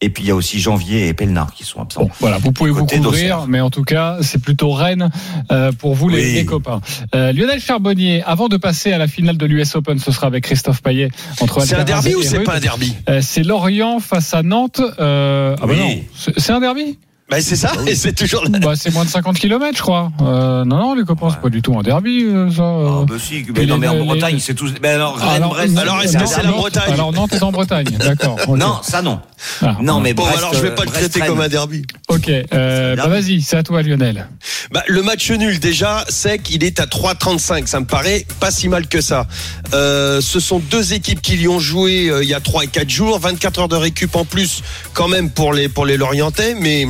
[0.00, 2.02] Et puis il y a aussi Janvier et Pelnard qui sont absents.
[2.02, 5.10] Bon, voilà, vous pouvez vous couvrir, mais en tout cas, c'est plutôt Rennes
[5.50, 6.32] euh, pour vous les, Oui.
[6.34, 6.80] les copains.
[7.16, 10.44] Euh, Lionel Charbonnier, avant de passer à la finale de l'US Open, ce sera avec
[10.44, 12.94] Christophe Payet entre C'est un derby ou c'est pas un derby?
[13.08, 14.80] Euh, C'est Lorient face à Nantes.
[15.00, 15.78] Euh, ah bah Oui.
[15.78, 16.96] non, c'est un derby?
[17.30, 20.10] Bah, C'est ça, et c'est toujours la- bah, C'est moins de 50 km, je crois.
[20.22, 22.62] Euh, non, non, les copains, c'est pas du tout un derby, euh, ça.
[22.62, 23.00] euh.
[23.02, 24.72] Ah bah si, mais les- non mais en les- Bretagne c'est tous.
[24.80, 26.92] Ben alors Alors, alors, est-ce que c'est la Bretagne?
[26.92, 28.38] Alors Nantes est en Bretagne, d'accord.
[28.56, 29.20] Non, ça non.
[29.62, 31.30] Ah, Non mais Bon, Brest, alors je vais pas le Brest, traiter Rennes.
[31.30, 31.84] comme un derby.
[32.08, 34.26] Ok, euh, bah vas-y, c'est à toi Lionel.
[34.72, 37.66] Bah, le match nul déjà sec, il est à 3,35.
[37.66, 39.26] Ça me paraît pas si mal que ça.
[39.74, 42.68] Euh, ce sont deux équipes qui y ont joué euh, il y a 3 et
[42.68, 44.62] 4 jours, 24 heures de récup en plus
[44.94, 46.86] quand même pour les pour les Lorientais, mais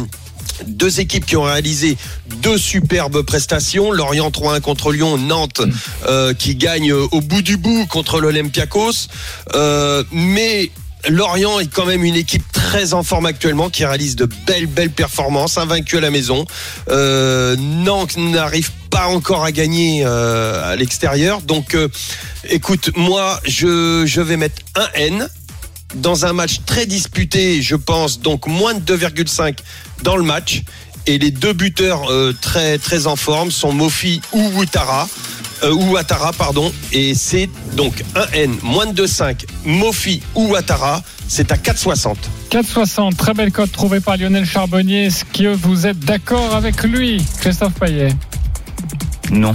[0.66, 1.96] deux équipes qui ont réalisé
[2.42, 3.92] deux superbes prestations.
[3.92, 5.61] Lorient 3-1 contre Lyon, Nantes
[6.08, 9.06] euh, qui gagne au bout du bout contre l'Olympiakos.
[9.54, 10.70] Euh, mais
[11.09, 14.90] Lorient est quand même une équipe très en forme actuellement qui réalise de belles belles
[14.90, 16.44] performances, invaincu à la maison.
[16.88, 17.57] Euh,
[18.16, 21.40] n'arrive pas encore à gagner euh, à l'extérieur.
[21.42, 21.88] Donc euh,
[22.51, 25.29] écoute, moi je, vais mettre un N
[25.94, 29.59] dans un match très disputé, je pense, donc moins de 2,5
[30.03, 30.62] dans le match.
[31.07, 35.09] Et les deux buteurs très en forme sont Mofi ou Ouattara.
[35.62, 36.73] Euh, ou Ouattara, pardon.
[36.92, 42.14] Et c'est donc un N, moins de 2,5, Mofi ou Ouattara, c'est à 4,60.
[42.50, 45.04] 4,60, très belle cote trouvée par Lionel Charbonnier.
[45.07, 48.09] Est-ce que vous êtes d'accord avec lui, Christophe Payet?
[49.31, 49.54] Non.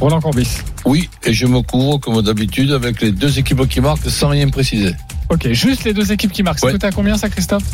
[0.00, 0.48] Roland Courbis.
[0.84, 4.48] Oui, et je me couvre comme d'habitude avec les deux équipes qui marquent sans rien
[4.48, 4.94] préciser.
[5.30, 6.62] Ok, juste les deux équipes qui marquent.
[6.64, 6.70] Ouais.
[6.72, 7.64] C'est à combien ça, Christophe?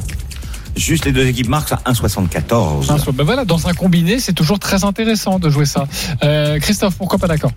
[0.77, 2.91] Juste les deux équipes marquent à 1,74.
[2.91, 5.87] Un soit- ben voilà, Dans un combiné, c'est toujours très intéressant de jouer ça.
[6.25, 7.53] Euh, Christophe, pourquoi pas d'accord?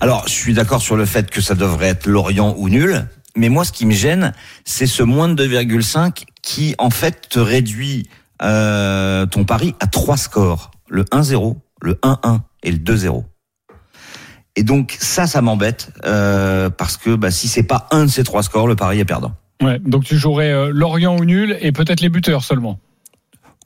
[0.00, 3.06] Alors, je suis d'accord sur le fait que ça devrait être Lorient ou nul.
[3.36, 4.32] Mais moi, ce qui me gêne,
[4.64, 8.08] c'est ce moins de 2,5 qui, en fait, te réduit
[8.42, 10.70] euh, ton pari à trois scores.
[10.88, 13.24] Le 1-0, le 1-1 et le 2-0.
[14.56, 15.92] Et donc, ça, ça m'embête.
[16.04, 19.04] euh, parce que bah, si c'est pas un de ces trois scores, le pari est
[19.04, 19.32] perdant.
[19.62, 22.80] Ouais, donc tu jouerais euh, Lorient ou nul et peut-être les buteurs seulement.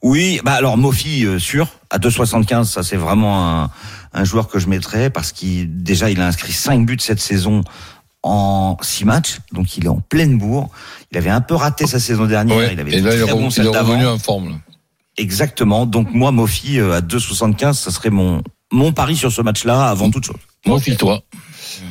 [0.03, 3.69] Oui, bah alors Mofi euh, sûr à 2,75, ça c'est vraiment un,
[4.13, 7.61] un joueur que je mettrais parce qu'il déjà il a inscrit 5 buts cette saison
[8.21, 10.69] en 6 matchs, donc il est en pleine bourre.
[11.11, 13.25] Il avait un peu raté sa saison dernière, Ouais, il avait et là, été il
[13.25, 14.49] très bon il est revenu en forme.
[14.49, 14.55] là.
[15.17, 15.85] Exactement.
[15.85, 20.09] Donc moi Mofi euh, à 2,75, ça serait mon mon pari sur ce match-là avant
[20.11, 20.35] toute chose.
[20.65, 21.21] Méfie-toi.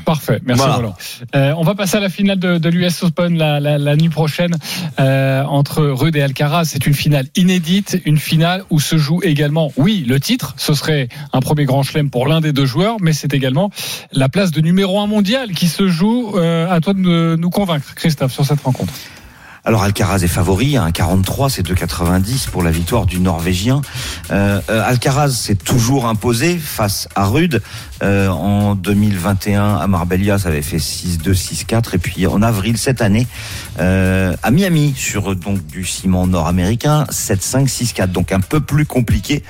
[0.05, 0.77] Parfait, merci Voilà.
[0.77, 0.97] Roland.
[1.35, 4.09] Euh, on va passer à la finale de, de l'US Open la, la, la nuit
[4.09, 4.57] prochaine
[5.01, 6.64] euh, entre Rude et Alcaraz.
[6.66, 10.55] C'est une finale inédite, une finale où se joue également, oui, le titre.
[10.57, 13.70] Ce serait un premier grand chelem pour l'un des deux joueurs, mais c'est également
[14.12, 16.33] la place de numéro un mondial qui se joue.
[16.37, 18.92] Euh, à toi de nous convaincre, Christophe, sur cette rencontre.
[19.66, 23.81] Alors Alcaraz est favori, à 1,43, c'est 2,90 pour la victoire du Norvégien.
[24.31, 27.62] Euh, euh, Alcaraz s'est toujours imposé face à Rude.
[28.03, 31.94] Euh, en 2021 à Marbella, ça avait fait 6-2, 6-4.
[31.94, 33.27] Et puis en avril cette année,
[33.79, 38.09] à Miami, sur donc du ciment nord-américain, 7-5, 6-4.
[38.09, 39.42] Donc un peu plus compliqué.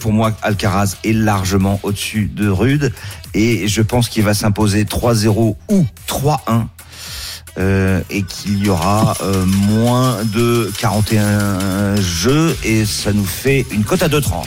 [0.00, 2.94] Pour moi, Alcaraz est largement au-dessus de Rude.
[3.34, 6.64] Et je pense qu'il va s'imposer 3-0 ou 3-1
[7.58, 13.84] euh, et qu'il y aura euh, moins de 41 jeux et ça nous fait une
[13.84, 14.44] cote à 2,30.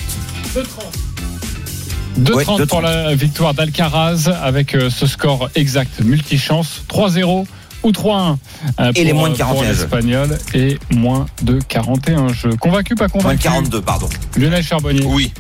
[0.56, 2.66] 2,30 Ouais, 2,30.
[2.68, 7.46] pour la victoire d'Alcaraz avec euh, ce score exact, multichance, 3-0
[7.84, 8.36] ou 3-1
[8.80, 9.70] euh, Et les pour, moins de euh, 41 pour jeux.
[9.70, 12.56] l'Espagnol et moins de 41 jeux.
[12.60, 14.10] Convaincu, pas Moins de convaincu 42, pardon.
[14.38, 15.34] Lionel Charbonnier, Oui.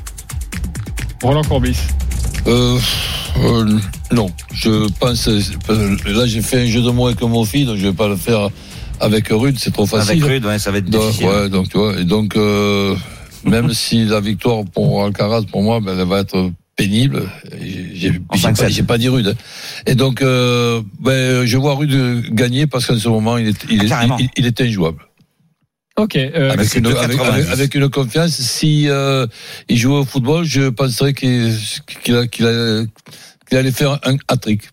[1.22, 1.78] Roland Courbis.
[2.48, 2.78] Euh,
[3.44, 3.80] euh,
[4.12, 5.28] non, je pense.
[5.28, 5.40] euh,
[6.08, 8.16] Là, j'ai fait un jeu de mots avec mon fils, donc je vais pas le
[8.16, 8.50] faire
[9.00, 10.12] avec Rude, c'est trop facile.
[10.12, 11.28] Avec Rude, ouais, ça va être Donc, difficile.
[11.28, 12.96] ouais, donc tu vois, et donc euh,
[13.46, 17.30] même si la victoire pour Alcaraz, pour moi, ben, elle va être pénible.
[17.94, 18.78] J'ai En j'ai 5-7.
[18.80, 19.28] pas, pas dit Rude.
[19.28, 19.42] hein.
[19.86, 23.84] Et donc, euh, ben, je vois Rude gagner parce qu'en ce moment, il est, il
[23.84, 25.04] est, il, il est injouable.
[26.02, 26.98] Ok, euh, Avec une, 2,90.
[27.04, 28.32] avec, avec- avec une confiance.
[28.32, 29.28] Si euh,
[29.70, 31.54] il jouait au football, je penserais qu'il
[33.52, 34.64] allait faire un hat-trick.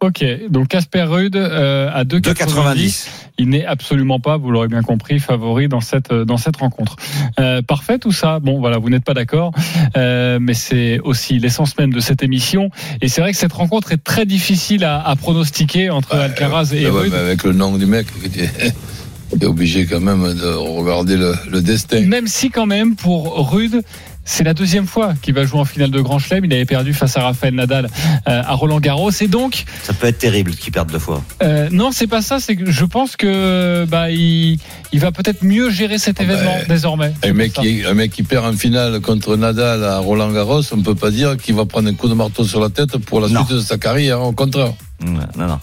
[0.00, 2.34] Ok, donc Casper Ruud euh, à 2,90.
[2.34, 3.06] 2,90.
[3.38, 6.96] Il n'est absolument pas, vous l'aurez bien compris, favori dans cette euh, dans cette rencontre.
[7.40, 8.38] Euh, parfait tout ça.
[8.40, 9.52] Bon voilà, vous n'êtes pas d'accord,
[9.96, 12.68] euh, mais c'est aussi l'essence même de cette émission.
[13.00, 16.90] Et c'est vrai que cette rencontre est très difficile à, à pronostiquer entre Alcaraz et
[16.90, 18.06] ouais, mais avec le nom du mec,
[19.30, 22.00] tu es obligé quand même de regarder le, le destin.
[22.06, 23.82] Même si quand même pour Rude,
[24.28, 26.44] c'est la deuxième fois qu'il va jouer en finale de Grand Chelem.
[26.44, 29.12] Il avait perdu face à Rafael Nadal euh, à Roland Garros.
[29.20, 31.22] Et donc, Ça peut être terrible qu'ils perdent deux fois.
[31.44, 32.40] euh, non, c'est pas ça.
[32.40, 34.58] C'est que je pense que bah il,
[34.92, 37.12] il va peut-être mieux gérer cet événement désormais.
[37.22, 40.76] Un mec, qui, un mec qui perd en finale contre Nadal à Roland Garros, on
[40.78, 43.20] ne peut pas dire qu'il va prendre un coup de marteau sur la tête pour
[43.20, 43.44] la Non.
[43.44, 44.72] suite de sa carrière, au contraire.
[45.04, 45.58] Non, non.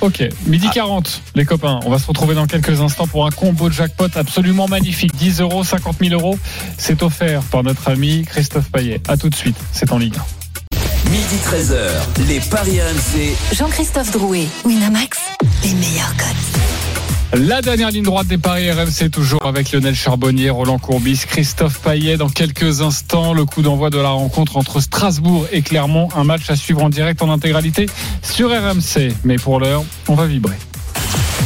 [0.00, 1.80] Ok, midi 40, les copains.
[1.84, 5.14] On va se retrouver dans quelques instants pour un combo jackpot absolument magnifique.
[5.16, 6.38] 10 euros, 50 000 euros.
[6.76, 9.00] C'est offert par notre ami Christophe Payet.
[9.08, 9.56] À tout de suite.
[9.72, 10.44] C'est en Ligue 1.
[11.10, 13.36] Midi 13h, les Paris RMC.
[13.54, 15.18] Jean-Christophe Drouet, Winamax,
[15.62, 16.73] les meilleurs codes.
[17.36, 22.16] La dernière ligne droite des paris RMC, toujours avec Lionel Charbonnier, Roland Courbis, Christophe Payet.
[22.16, 26.08] Dans quelques instants, le coup d'envoi de la rencontre entre Strasbourg et Clermont.
[26.14, 27.86] Un match à suivre en direct en intégralité
[28.22, 29.12] sur RMC.
[29.24, 30.54] Mais pour l'heure, on va vibrer.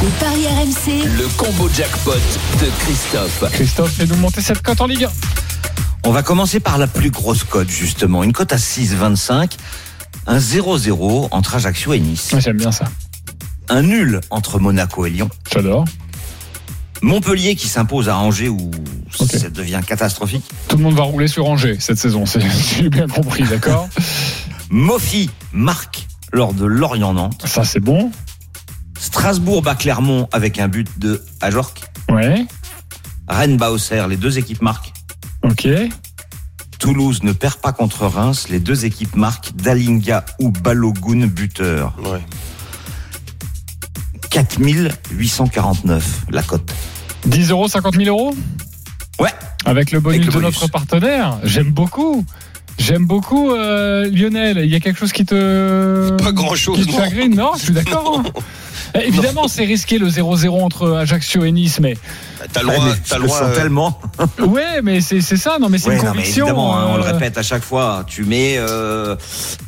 [0.03, 3.45] Les paris RMC, Le combo jackpot de Christophe.
[3.51, 5.09] Christophe, fais-nous monter cette cote en Ligue 1.
[6.03, 8.23] On va commencer par la plus grosse cote, justement.
[8.23, 9.53] Une cote à 6,25.
[10.27, 12.35] Un 0-0 entre Ajaccio et Nice.
[12.37, 12.85] J'aime bien ça.
[13.69, 15.29] Un nul entre Monaco et Lyon.
[15.53, 15.85] J'adore.
[17.01, 18.71] Montpellier qui s'impose à Angers où
[19.11, 20.43] ça devient catastrophique.
[20.67, 22.25] Tout le monde va rouler sur Angers cette saison.
[22.25, 22.41] c'est-
[22.77, 23.87] J'ai bien compris, d'accord?
[24.69, 27.43] Mofi marque lors de Lorient-Nantes.
[27.47, 28.11] Ça, c'est bon.
[28.99, 31.81] Strasbourg bat Clermont avec un but de Ajorc.
[32.09, 32.45] Ouais.
[33.29, 34.91] Rennes bat Auxerre, les deux équipes marquent.
[35.43, 35.67] Ok.
[36.79, 41.93] Toulouse ne perd pas contre Reims, les deux équipes marquent Dalinga ou Balogun buteur.
[42.03, 42.19] Ouais.
[44.29, 46.71] 4849 la cote.
[47.25, 48.33] 10 euros, 50 000 euros?
[49.19, 49.29] Ouais.
[49.65, 50.61] Avec le bonus Avec le de bonus.
[50.61, 51.37] notre partenaire.
[51.43, 52.25] J'aime beaucoup.
[52.77, 54.59] J'aime beaucoup, euh, Lionel.
[54.59, 56.11] Il y a quelque chose qui te.
[56.23, 56.97] Pas grand-chose, Qui te non.
[56.97, 57.35] chagrine?
[57.35, 58.23] Non, je suis d'accord.
[58.25, 58.29] hein.
[58.95, 61.95] Eh, Évidemment, c'est risqué le 0-0 entre Ajaccio et Nice, mais.
[62.53, 63.99] T'as le droit, le euh, tellement.
[64.39, 65.57] Ouais, mais c'est c'est ça.
[65.59, 66.45] Non, mais c'est Ouais, une non, mais conviction.
[66.45, 68.03] évidemment, hein, on le euh, répète à chaque fois.
[68.07, 69.15] Tu mets, euh,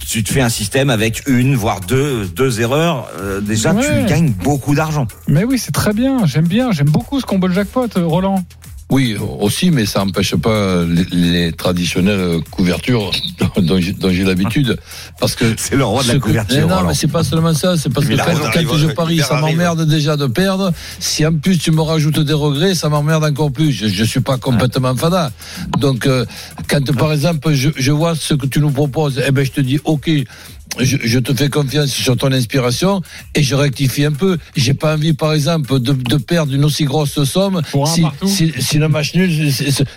[0.07, 3.07] tu te fais un système avec une, voire deux, deux erreurs.
[3.19, 4.03] euh, déjà, Ouais.
[4.03, 5.07] tu gagnes beaucoup d'argent.
[5.27, 6.25] Mais oui, c'est très bien.
[6.25, 6.71] J'aime bien.
[6.71, 8.43] J'aime beaucoup ce combo jackpot, euh, Roland.
[8.91, 13.11] Oui, aussi, mais ça n'empêche pas les, les traditionnelles couvertures
[13.57, 14.77] dont j'ai dont j'ai l'habitude.
[15.17, 15.45] Parce que.
[15.55, 16.67] C'est le roi de la couverture.
[16.67, 19.87] Mais non, mais c'est pas seulement ça, c'est parce que quand, je parie, ça m'emmerde
[19.87, 20.73] déjà de perdre.
[20.99, 23.71] Si en plus tu me rajoutes des regrets, ça m'emmerde encore plus.
[23.71, 25.31] Je, je suis pas complètement fada.
[25.79, 26.25] Donc, euh,
[26.67, 29.61] quand par exemple, je, je vois ce que tu nous proposes, eh ben, je te
[29.61, 30.09] dis, ok.
[30.79, 33.01] Je, je te fais confiance sur ton inspiration
[33.35, 34.37] et je rectifie un peu.
[34.55, 38.53] J'ai pas envie, par exemple, de, de perdre une aussi grosse somme Pour si, si,
[38.57, 39.29] si le match nul,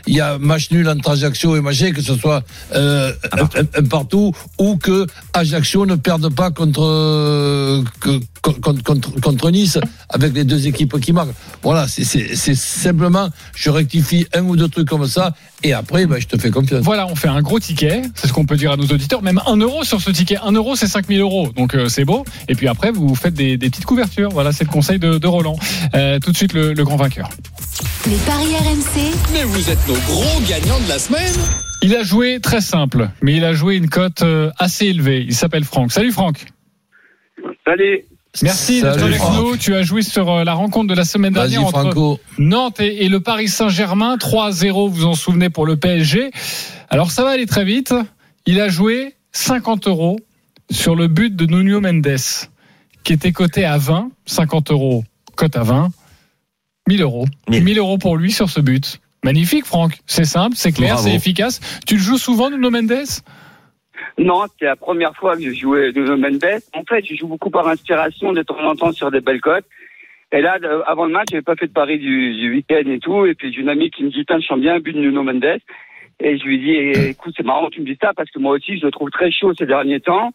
[0.06, 2.42] il y a match nul entre Ajaccio et Magé, que ce soit
[2.74, 3.44] euh, un,
[3.78, 9.78] un- partout ou que Ajaccio ne perde pas contre, euh, que- contre, contre, contre Nice
[10.10, 11.34] avec les deux équipes qui marquent.
[11.62, 16.26] Voilà, c'est simplement, je rectifie un ou deux trucs comme ça et après, ben, je
[16.26, 16.82] te fais confiance.
[16.84, 18.02] Voilà, on fait un gros ticket.
[18.14, 19.22] C'est ce qu'on peut dire à nos auditeurs.
[19.22, 20.36] Même un euro sur ce ticket.
[20.44, 21.48] Un euro, c'est 5000 euros.
[21.54, 22.24] Donc, euh, c'est beau.
[22.48, 24.30] Et puis après, vous faites des, des petites couvertures.
[24.30, 25.56] Voilà, c'est le conseil de, de Roland.
[25.94, 27.28] Euh, tout de suite, le, le grand vainqueur.
[28.06, 31.34] les paris RMC, Mais vous êtes nos gros gagnants de la semaine.
[31.82, 35.22] Il a joué très simple, mais il a joué une cote euh, assez élevée.
[35.28, 35.92] Il s'appelle Franck.
[35.92, 36.46] Salut Franck.
[37.66, 38.04] Salut.
[38.42, 39.36] Merci d'être avec Franck.
[39.36, 39.56] nous.
[39.56, 42.18] Tu as joué sur la rencontre de la semaine dernière entre Franco.
[42.38, 44.16] Nantes et, et le Paris Saint-Germain.
[44.16, 46.30] 3-0, vous vous en souvenez, pour le PSG.
[46.90, 47.94] Alors ça va aller très vite.
[48.46, 50.16] Il a joué 50 euros
[50.74, 52.18] sur le but de Nuno Mendes,
[53.04, 54.10] qui était coté à 20.
[54.26, 55.04] 50 euros,
[55.36, 55.88] cote à 20.
[56.88, 57.24] 1000 euros.
[57.48, 57.64] 1000.
[57.64, 59.00] 1000 euros pour lui sur ce but.
[59.24, 59.92] Magnifique, Franck.
[60.06, 61.60] C'est simple, c'est clair, c'est efficace.
[61.86, 62.92] Tu le joues souvent, Nuno Mendes?
[64.18, 66.60] Non, c'est la première fois que je jouais de Mendes.
[66.74, 69.64] En fait, je joue beaucoup par inspiration de temps en temps sur des belles cotes.
[70.32, 72.98] Et là, de- avant le match, j'avais pas fait de pari du, du week-end et
[72.98, 73.24] tout.
[73.24, 74.98] Et puis j'ai une amie qui me dit, Putain, je sens bien un but de
[75.00, 75.58] Nuno Mendes.
[76.20, 76.70] Et je lui dis,
[77.08, 79.10] écoute, c'est marrant que tu me dis ça parce que moi aussi, je le trouve
[79.10, 80.32] très chaud ces derniers temps.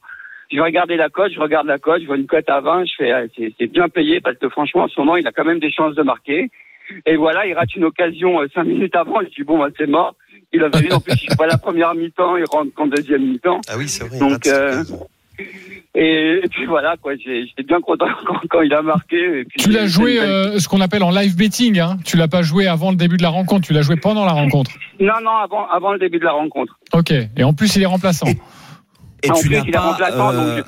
[0.52, 2.86] Je vais regarder la cote, je regarde la cote, je vois une cote à 20,
[2.86, 3.22] je fais, ah,
[3.60, 5.94] c'est bien payé parce que franchement, en ce moment, il a quand même des chances
[5.96, 6.50] de marquer.
[7.06, 9.20] Et voilà, il rate une occasion euh, cinq minutes avant.
[9.22, 10.16] Je dis, bon, bah, c'est mort.
[10.52, 13.62] Il avait vu, en plus, il pas la première mi-temps, il rentre qu'en deuxième mi-temps.
[13.70, 14.18] Ah oui, c'est vrai.
[14.18, 14.84] Donc, euh,
[15.96, 19.18] et, et puis voilà, quoi, j'ai- j'étais bien content quand, quand il a marqué.
[19.42, 21.80] Et puis, Tu l'as joué belle- euh, ce qu'on appelle en live betting.
[21.80, 21.98] Hein.
[22.06, 23.68] Tu l'as pas joué avant le début de la rencontre.
[23.68, 24.72] Tu l'as joué pendant la rencontre.
[25.00, 26.78] Non, non, avant, avant le début de la rencontre.
[26.94, 27.12] Ok.
[27.38, 28.28] Et en plus, il est remplaçant.
[28.28, 28.38] Et
[29.28, 29.98] en tu plus, n'as il est pas,
[30.34, 30.66] euh, donc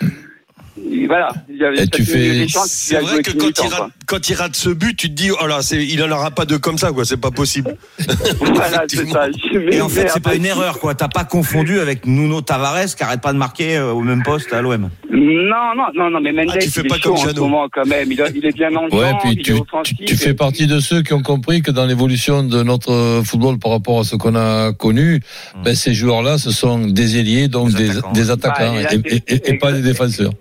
[0.78, 1.30] Et voilà.
[1.50, 4.56] Il y avait Et tu fais- C'est vrai que quand il, rate, quand il rate
[4.56, 6.92] ce but, tu te dis, oh là, c'est- il en aura pas deux comme ça,
[6.92, 7.06] quoi.
[7.06, 7.76] C'est pas possible.
[8.40, 9.28] Voilà, c'est ça.
[9.72, 10.96] Et en fait, c'est pas une erreur, quoi.
[10.96, 14.54] T'as pas confondu avec Nuno Tavares qui arrête pas de marquer euh, au même poste
[14.54, 14.90] à l'OM.
[15.12, 17.28] Non, non, non, non, mais Mendes, Ah, tu fais il pas est comme en ce
[17.28, 17.42] Jeannot.
[17.42, 18.12] moment quand même.
[18.12, 19.98] Il, a- il est bien le Ouais, champ, puis il tu, est tu, offensif.
[20.06, 23.72] tu fais partie de ceux qui ont compris que dans l'évolution de notre football par
[23.72, 25.22] rapport à ce qu'on a connu,
[25.64, 28.12] ben, ces joueurs-là, ce sont des ailiers, donc Des des, attaquants.
[28.14, 30.32] des attaquants, Bah, et là, et, et- et- et pas des défenseurs.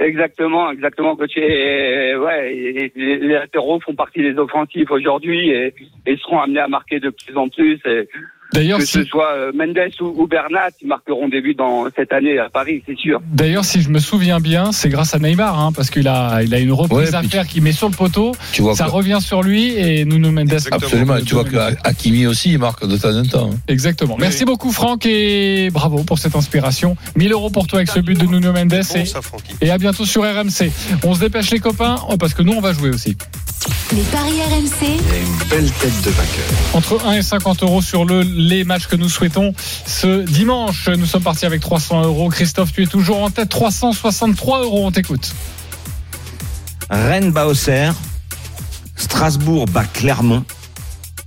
[0.00, 1.36] Exactement, exactement, coach.
[1.36, 5.74] Et, ouais, les latéraux font partie des offensifs aujourd'hui et,
[6.06, 7.80] et seront amenés à marquer de plus en plus.
[8.52, 11.84] D'ailleurs, que si, ce soit euh, Mendes ou, ou Bernat, ils marqueront des buts dans
[11.94, 13.20] cette année à Paris, c'est sûr.
[13.32, 16.54] d'ailleurs, si je me souviens bien, c'est grâce à Neymar, hein, parce qu'il a, il
[16.54, 18.32] a une reprise Ouais, à faire qui met sur le poteau.
[18.52, 20.58] Tu vois Ça que- revient sur lui et Nuno Mendes.
[20.70, 21.16] Absolument.
[21.26, 23.50] Tu vois que Hakimi aussi, il marque de temps en temps.
[23.52, 23.58] hein.
[23.68, 24.16] Exactement.
[24.18, 26.96] Merci beaucoup Franck et bravo pour cette inspiration.
[27.16, 29.20] 1000 euros pour toi avec ce but de Nuno Mendes Bon, et, ça,
[29.60, 30.70] et à bientôt sur RMC.
[31.04, 33.16] On se dépêche les copains oh, parce que nous on va jouer aussi.
[33.92, 36.44] Les paris RMC, Il y a une belle tête de vainqueur.
[36.74, 39.52] Entre 1 et 50 euros sur le, les matchs que nous souhaitons
[39.86, 40.88] ce dimanche.
[40.88, 42.28] Nous sommes partis avec 300 euros.
[42.30, 43.48] Christophe, tu es toujours en tête.
[43.48, 44.86] 363 euros.
[44.86, 45.34] On t'écoute.
[46.88, 47.46] Rennes bat
[48.96, 50.44] Strasbourg bat Clermont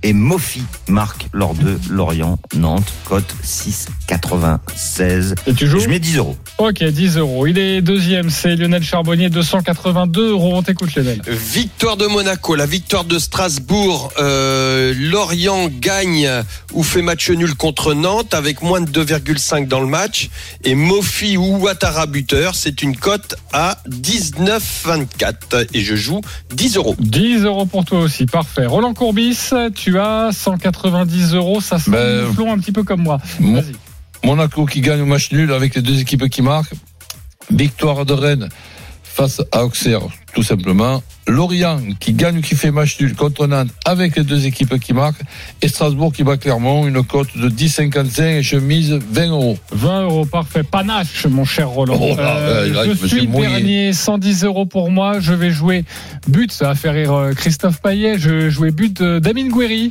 [0.02, 5.34] et Mofi marque lors de Lorient, Nantes, cote 6,96.
[5.46, 6.36] Et tu joues Je mets 10 euros.
[6.58, 7.46] Ok, 10 euros.
[7.46, 8.30] Il est deuxième.
[8.30, 10.52] C'est Lionel Charbonnier, 282 euros.
[10.54, 11.20] On t'écoute Lionel.
[11.26, 16.28] Victoire de Monaco, la victoire de Strasbourg, euh, Lorient gagne
[16.72, 20.30] ou fait match nul contre Nantes avec moins de 2,5 dans le match
[20.64, 26.20] et Mofi ou Ouattara buteur, c'est une cote à 19,24 et je joue
[26.54, 26.96] 10 euros.
[26.98, 28.26] 10 euros pour toi aussi.
[28.26, 28.66] Parfait.
[28.66, 31.60] Roland Courbis, tu as 190 euros.
[31.60, 33.18] Ça sent Ben, flon un petit peu comme moi.
[33.40, 33.62] Mon-.
[34.24, 36.74] Monaco qui gagne au match nul avec les deux équipes qui marquent.
[37.50, 38.48] Victoire de Rennes
[39.02, 40.00] face à Auxerre,
[40.34, 41.02] tout simplement.
[41.28, 44.92] Lorient qui gagne ou qui fait match nul contre Nantes avec les deux équipes qui
[44.92, 45.22] marquent.
[45.60, 49.58] Et Strasbourg qui bat Clermont, une cote de 10,55 et je mise 20 euros.
[49.72, 50.64] 20 euros, parfait.
[50.64, 51.98] Panache, mon cher Roland.
[52.00, 55.20] Oh, là, là, je suis dernier, 110 euros pour moi.
[55.20, 55.84] Je vais jouer
[56.26, 58.18] but, ça va faire rire euh, Christophe Payet.
[58.18, 59.90] Je vais jouer but Damien Guéry.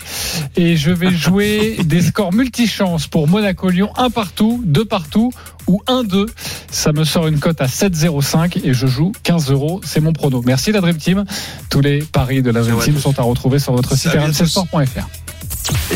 [0.58, 3.92] Et je vais jouer des scores multichance pour Monaco-Lyon.
[3.96, 5.32] Un partout, deux partout
[5.68, 6.28] ou 1-2.
[6.70, 9.82] Ça me sort une cote à 7,05 et je joue 15 euros.
[9.84, 10.14] C'est mon
[10.46, 11.26] Merci la Dream Team.
[11.70, 13.02] Tous les paris de la Dream Team tous.
[13.02, 15.08] sont à retrouver sur votre site rmcsport.fr.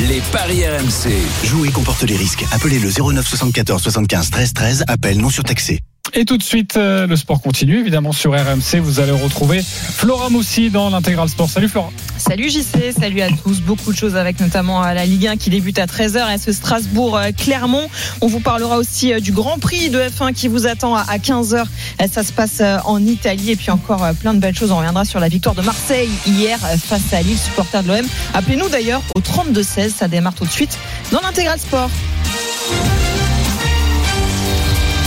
[0.07, 1.11] Les paris RMC.
[1.45, 2.45] Jouer comporte les risques.
[2.51, 4.83] Appelez le 09 74 75 13 13.
[4.87, 5.81] Appel non surtaxé.
[6.17, 7.81] Et tout de suite, euh, le sport continue.
[7.81, 11.49] Évidemment, sur RMC, vous allez retrouver Flora Moussi dans l'intégral sport.
[11.49, 11.89] Salut Flora.
[12.17, 13.59] Salut JC, salut à tous.
[13.59, 16.53] Beaucoup de choses avec notamment euh, la Ligue 1 qui débute à 13h et ce
[16.53, 17.89] Strasbourg-Clermont.
[18.21, 21.65] On vous parlera aussi euh, du Grand Prix de F1 qui vous attend à 15h.
[22.09, 24.71] Ça se passe en Italie et puis encore plein de belles choses.
[24.71, 28.05] On reviendra sur la victoire de Marseille hier face à Lille, supporter de l'OM.
[28.33, 29.89] Appelez-nous d'ailleurs au 32-16.
[29.89, 30.77] Ça démarre tout de suite
[31.11, 31.89] dans l'intégral sport.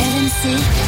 [0.00, 0.88] RMC,